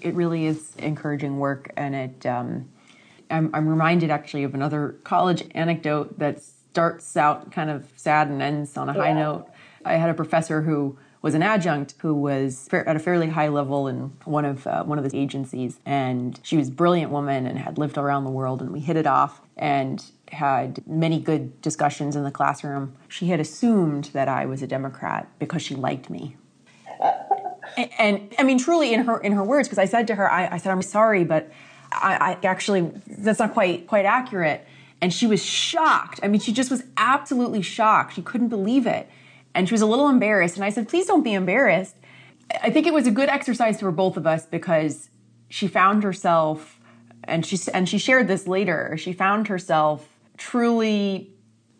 It 0.02 0.14
really 0.14 0.46
is 0.46 0.76
encouraging 0.78 1.40
work, 1.40 1.72
and 1.76 1.96
it. 1.96 2.26
Um, 2.26 2.70
I'm, 3.30 3.50
I'm 3.54 3.68
reminded 3.68 4.12
actually 4.12 4.44
of 4.44 4.54
another 4.54 4.96
college 5.04 5.44
anecdote 5.56 6.20
that 6.20 6.44
starts 6.44 7.18
out 7.18 7.52
kind 7.52 7.72
of 7.72 7.88
sad 7.96 8.28
and 8.28 8.42
ends 8.42 8.78
on 8.78 8.90
a 8.90 8.94
high 8.94 9.14
note 9.14 9.48
I 9.86 9.94
had 9.96 10.10
a 10.10 10.14
professor 10.14 10.62
who 10.62 10.98
was 11.24 11.34
an 11.34 11.42
adjunct 11.42 11.96
who 12.00 12.14
was 12.14 12.68
at 12.74 12.96
a 12.96 13.00
fairly 13.00 13.30
high 13.30 13.48
level 13.48 13.88
in 13.88 14.12
one 14.26 14.44
of 14.44 14.68
uh, 14.68 14.84
one 14.84 15.00
of 15.00 15.10
the 15.10 15.18
agencies, 15.18 15.80
and 15.86 16.40
she 16.44 16.58
was 16.58 16.68
a 16.68 16.72
brilliant 16.72 17.12
woman 17.12 17.48
and 17.48 17.58
had 17.58 17.78
lived 17.78 17.98
around 17.98 18.26
the 18.26 18.30
world, 18.30 18.62
and 18.62 18.72
we 18.72 18.82
hit 18.82 18.98
it 18.98 19.08
off 19.08 19.42
and 19.56 20.04
had 20.32 20.86
many 20.86 21.20
good 21.20 21.62
discussions 21.62 22.16
in 22.16 22.24
the 22.24 22.32
classroom. 22.32 22.94
She 23.08 23.28
had 23.28 23.40
assumed 23.40 24.06
that 24.14 24.28
I 24.28 24.46
was 24.46 24.62
a 24.62 24.68
Democrat 24.68 25.30
because 25.40 25.62
she 25.62 25.76
liked 25.76 26.10
me. 26.10 26.36
and, 27.78 27.90
and, 27.98 28.36
I 28.38 28.44
mean, 28.44 28.58
truly, 28.58 28.94
in 28.94 29.06
her 29.06 29.18
in 29.20 29.32
her 29.32 29.44
words, 29.46 29.70
because 29.70 29.80
I 29.80 29.86
said 29.86 30.08
to 30.08 30.16
her, 30.16 30.30
I, 30.30 30.56
I 30.56 30.58
said, 30.58 30.74
"I'm 30.74 30.82
sorry, 30.82 31.24
but 31.24 31.50
I, 31.94 32.38
I 32.44 32.48
actually 32.48 32.92
that's 33.08 33.40
not 33.40 33.54
quite 33.54 33.88
quite 33.88 34.06
accurate." 34.06 34.68
And 35.00 35.14
she 35.14 35.28
was 35.28 35.44
shocked. 35.44 36.20
I 36.22 36.28
mean, 36.28 36.42
she 36.42 36.52
just 36.54 36.70
was 36.70 36.84
absolutely 36.98 37.62
shocked. 37.62 38.14
She 38.16 38.22
couldn't 38.22 38.50
believe 38.50 38.88
it 38.88 39.10
and 39.56 39.68
she 39.68 39.74
was 39.74 39.82
a 39.82 39.86
little 39.86 40.10
embarrassed. 40.10 40.56
And 40.56 40.64
I 40.64 40.70
said, 40.70 40.88
please 40.88 41.06
don't 41.06 41.24
be 41.24 41.34
embarrassed. 41.34 41.96
I 42.62 42.70
think 42.70 42.88
it 42.88 42.94
was 42.94 43.08
a 43.08 43.12
good 43.12 43.30
exercise 43.30 43.80
for 43.80 43.92
both 43.92 44.18
of 44.18 44.28
us 44.28 44.46
because 44.46 45.10
she 45.50 45.68
found 45.68 46.04
herself, 46.04 46.80
and 47.24 47.46
she 47.46 47.58
and 47.74 47.88
she 47.88 47.98
shared 47.98 48.28
this 48.28 48.48
later. 48.48 48.98
She 48.98 49.14
found 49.14 49.48
herself 49.48 50.10
truly 50.38 51.34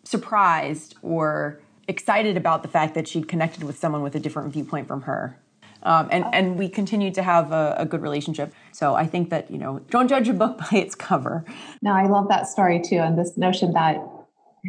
surprised 0.04 0.96
or 1.02 1.60
excited 1.88 2.36
about 2.36 2.62
the 2.62 2.68
fact 2.68 2.94
that 2.94 3.06
she'd 3.06 3.28
connected 3.28 3.62
with 3.62 3.78
someone 3.78 4.02
with 4.02 4.14
a 4.14 4.20
different 4.20 4.52
viewpoint 4.52 4.88
from 4.88 5.02
her. 5.02 5.38
Um, 5.82 6.08
and 6.10 6.24
and 6.32 6.58
we 6.58 6.68
continued 6.68 7.14
to 7.14 7.22
have 7.22 7.52
a, 7.52 7.74
a, 7.78 7.84
good 7.84 8.00
relationship. 8.00 8.54
So 8.72 8.94
I 8.94 9.06
think 9.06 9.28
that 9.28 9.50
you 9.50 9.58
know, 9.58 9.80
don't 9.90 10.08
judge 10.08 10.28
a 10.28 10.32
book 10.32 10.58
by 10.70 10.78
its 10.78 10.94
cover. 10.94 11.44
No, 11.82 11.92
I 11.92 12.06
love 12.06 12.28
that 12.28 12.46
story 12.46 12.80
too, 12.80 12.96
and 12.96 13.18
this 13.18 13.36
notion 13.36 13.72
that 13.74 13.98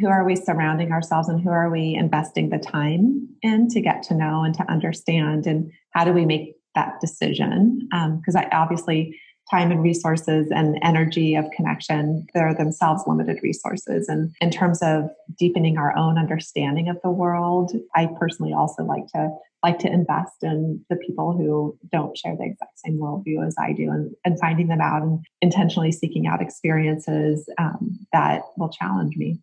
who 0.00 0.08
are 0.08 0.24
we 0.24 0.36
surrounding 0.36 0.92
ourselves 0.92 1.28
and 1.28 1.40
who 1.40 1.50
are 1.50 1.70
we 1.70 1.94
investing 1.94 2.50
the 2.50 2.58
time 2.58 3.28
in 3.42 3.68
to 3.68 3.80
get 3.80 4.02
to 4.04 4.14
know 4.14 4.42
and 4.42 4.54
to 4.54 4.70
understand? 4.70 5.46
And 5.46 5.70
how 5.90 6.04
do 6.04 6.12
we 6.12 6.26
make 6.26 6.54
that 6.74 7.00
decision? 7.00 7.88
Because 7.90 8.34
um, 8.34 8.42
i 8.42 8.48
obviously 8.52 9.18
time 9.50 9.70
and 9.70 9.82
resources 9.82 10.48
and 10.50 10.76
energy 10.82 11.36
of 11.36 11.44
connection 11.54 12.26
they're 12.34 12.52
themselves 12.52 13.04
limited 13.06 13.38
resources. 13.42 14.08
And 14.08 14.34
in 14.40 14.50
terms 14.50 14.80
of 14.82 15.04
deepening 15.38 15.78
our 15.78 15.96
own 15.96 16.18
understanding 16.18 16.88
of 16.88 16.98
the 17.02 17.10
world 17.10 17.72
i 17.94 18.08
personally 18.18 18.52
also 18.52 18.82
like 18.82 19.06
to 19.08 19.30
like 19.62 19.78
to 19.80 19.88
invest 19.88 20.42
in 20.42 20.84
the 20.90 20.96
people 20.96 21.32
who 21.32 21.76
don't 21.90 22.16
share 22.16 22.36
the 22.36 22.44
exact 22.44 22.78
same 22.78 22.98
worldview 22.98 23.46
as 23.46 23.54
i 23.58 23.72
do 23.72 23.90
and, 23.90 24.14
and 24.24 24.38
finding 24.40 24.68
them 24.68 24.80
out 24.80 25.02
and 25.02 25.24
intentionally 25.40 25.92
seeking 25.92 26.26
out 26.26 26.40
experiences 26.40 27.48
um, 27.58 27.98
that 28.12 28.42
will 28.56 28.68
challenge 28.68 29.16
me 29.16 29.38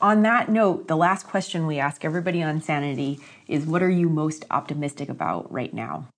on 0.00 0.22
that 0.22 0.48
note, 0.48 0.88
the 0.88 0.96
last 0.96 1.26
question 1.26 1.66
we 1.66 1.78
ask 1.78 2.04
everybody 2.04 2.42
on 2.42 2.60
Sanity 2.60 3.20
is 3.46 3.66
what 3.66 3.82
are 3.82 3.90
you 3.90 4.08
most 4.08 4.44
optimistic 4.50 5.08
about 5.08 5.50
right 5.52 5.72
now? 5.74 6.08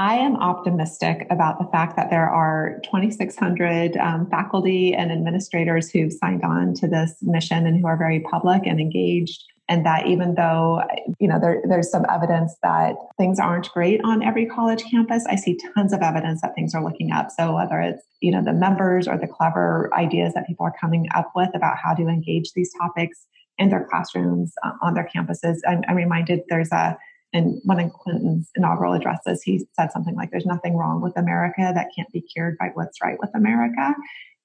I 0.00 0.14
am 0.14 0.36
optimistic 0.36 1.26
about 1.28 1.58
the 1.58 1.68
fact 1.72 1.96
that 1.96 2.08
there 2.08 2.30
are 2.30 2.80
2,600 2.84 3.96
um, 3.96 4.30
faculty 4.30 4.94
and 4.94 5.10
administrators 5.10 5.90
who've 5.90 6.12
signed 6.12 6.44
on 6.44 6.74
to 6.74 6.86
this 6.86 7.16
mission 7.20 7.66
and 7.66 7.80
who 7.80 7.86
are 7.86 7.96
very 7.96 8.20
public 8.20 8.64
and 8.64 8.78
engaged 8.78 9.42
and 9.68 9.84
that 9.84 10.06
even 10.06 10.34
though 10.34 10.82
you 11.18 11.28
know 11.28 11.38
there, 11.40 11.62
there's 11.68 11.90
some 11.90 12.04
evidence 12.10 12.54
that 12.62 12.94
things 13.16 13.38
aren't 13.38 13.70
great 13.70 14.00
on 14.04 14.22
every 14.22 14.46
college 14.46 14.82
campus 14.90 15.24
i 15.28 15.36
see 15.36 15.58
tons 15.74 15.92
of 15.92 16.00
evidence 16.00 16.40
that 16.40 16.54
things 16.54 16.74
are 16.74 16.82
looking 16.82 17.12
up 17.12 17.28
so 17.30 17.54
whether 17.54 17.80
it's 17.80 18.02
you 18.20 18.30
know 18.30 18.42
the 18.42 18.52
members 18.52 19.06
or 19.06 19.18
the 19.18 19.28
clever 19.28 19.90
ideas 19.94 20.34
that 20.34 20.46
people 20.46 20.64
are 20.64 20.74
coming 20.80 21.06
up 21.14 21.30
with 21.34 21.50
about 21.54 21.76
how 21.82 21.94
to 21.94 22.08
engage 22.08 22.52
these 22.54 22.72
topics 22.80 23.26
in 23.58 23.68
their 23.68 23.86
classrooms 23.90 24.52
uh, 24.64 24.72
on 24.82 24.94
their 24.94 25.08
campuses 25.14 25.58
I'm, 25.68 25.82
I'm 25.88 25.96
reminded 25.96 26.40
there's 26.48 26.72
a 26.72 26.96
in 27.32 27.60
one 27.64 27.78
of 27.78 27.92
Clinton's 27.92 28.50
inaugural 28.54 28.94
addresses, 28.94 29.42
he 29.42 29.66
said 29.78 29.92
something 29.92 30.14
like, 30.14 30.30
There's 30.30 30.46
nothing 30.46 30.76
wrong 30.76 31.02
with 31.02 31.16
America 31.16 31.72
that 31.74 31.88
can't 31.94 32.10
be 32.10 32.22
cured 32.22 32.56
by 32.58 32.70
what's 32.72 33.02
right 33.02 33.18
with 33.20 33.30
America. 33.34 33.94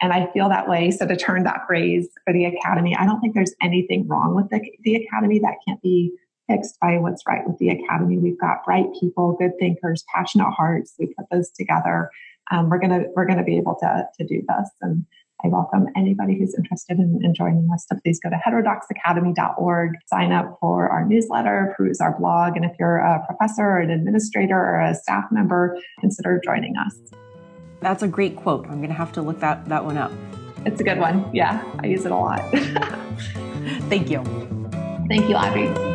And 0.01 0.11
I 0.11 0.29
feel 0.33 0.49
that 0.49 0.67
way. 0.67 0.91
So 0.91 1.07
to 1.07 1.15
turn 1.15 1.43
that 1.43 1.61
phrase 1.67 2.09
for 2.25 2.33
the 2.33 2.45
academy, 2.45 2.95
I 2.95 3.05
don't 3.05 3.21
think 3.21 3.33
there's 3.33 3.55
anything 3.61 4.07
wrong 4.07 4.35
with 4.35 4.49
the, 4.49 4.59
the 4.83 4.95
academy 4.95 5.39
that 5.39 5.55
can't 5.65 5.81
be 5.81 6.11
fixed 6.49 6.77
by 6.81 6.97
what's 6.97 7.23
right 7.27 7.47
with 7.47 7.57
the 7.57 7.69
academy. 7.69 8.17
We've 8.17 8.39
got 8.39 8.65
bright 8.65 8.87
people, 8.99 9.35
good 9.39 9.51
thinkers, 9.59 10.03
passionate 10.13 10.51
hearts. 10.51 10.93
We 10.99 11.13
put 11.17 11.27
those 11.31 11.51
together. 11.51 12.09
Um, 12.51 12.69
we're 12.69 12.79
gonna 12.79 13.05
we're 13.15 13.25
gonna 13.25 13.43
be 13.43 13.57
able 13.57 13.75
to 13.79 14.05
to 14.19 14.25
do 14.25 14.41
this. 14.47 14.69
And 14.81 15.05
I 15.43 15.49
welcome 15.49 15.87
anybody 15.95 16.37
who's 16.37 16.55
interested 16.55 16.99
in, 16.99 17.19
in 17.21 17.33
joining 17.33 17.67
us 17.73 17.85
to 17.87 17.99
please 18.01 18.19
go 18.21 18.29
to 18.29 18.37
heterodoxacademy.org, 18.37 19.91
sign 20.05 20.31
up 20.31 20.57
for 20.61 20.89
our 20.89 21.05
newsletter, 21.05 21.73
peruse 21.75 21.99
our 21.99 22.17
blog, 22.17 22.55
and 22.55 22.63
if 22.63 22.71
you're 22.79 22.97
a 22.97 23.25
professor 23.25 23.63
or 23.63 23.79
an 23.79 23.89
administrator 23.89 24.57
or 24.57 24.79
a 24.79 24.95
staff 24.95 25.25
member, 25.31 25.77
consider 25.99 26.41
joining 26.43 26.75
us. 26.77 26.97
That's 27.83 28.01
a 28.01 28.07
great 28.07 28.37
quote. 28.37 28.65
I'm 28.67 28.77
going 28.77 28.87
to 28.87 28.95
have 28.95 29.11
to 29.13 29.21
look 29.21 29.41
that, 29.41 29.65
that 29.67 29.83
one 29.83 29.97
up. 29.97 30.11
It's 30.65 30.79
a 30.79 30.85
good 30.85 30.99
one. 30.99 31.29
Yeah, 31.33 31.61
I 31.79 31.87
use 31.87 32.05
it 32.05 32.13
a 32.13 32.15
lot. 32.15 32.39
Thank 33.89 34.09
you. 34.09 34.23
Thank 35.09 35.27
you, 35.27 35.35
Audrey. 35.35 35.92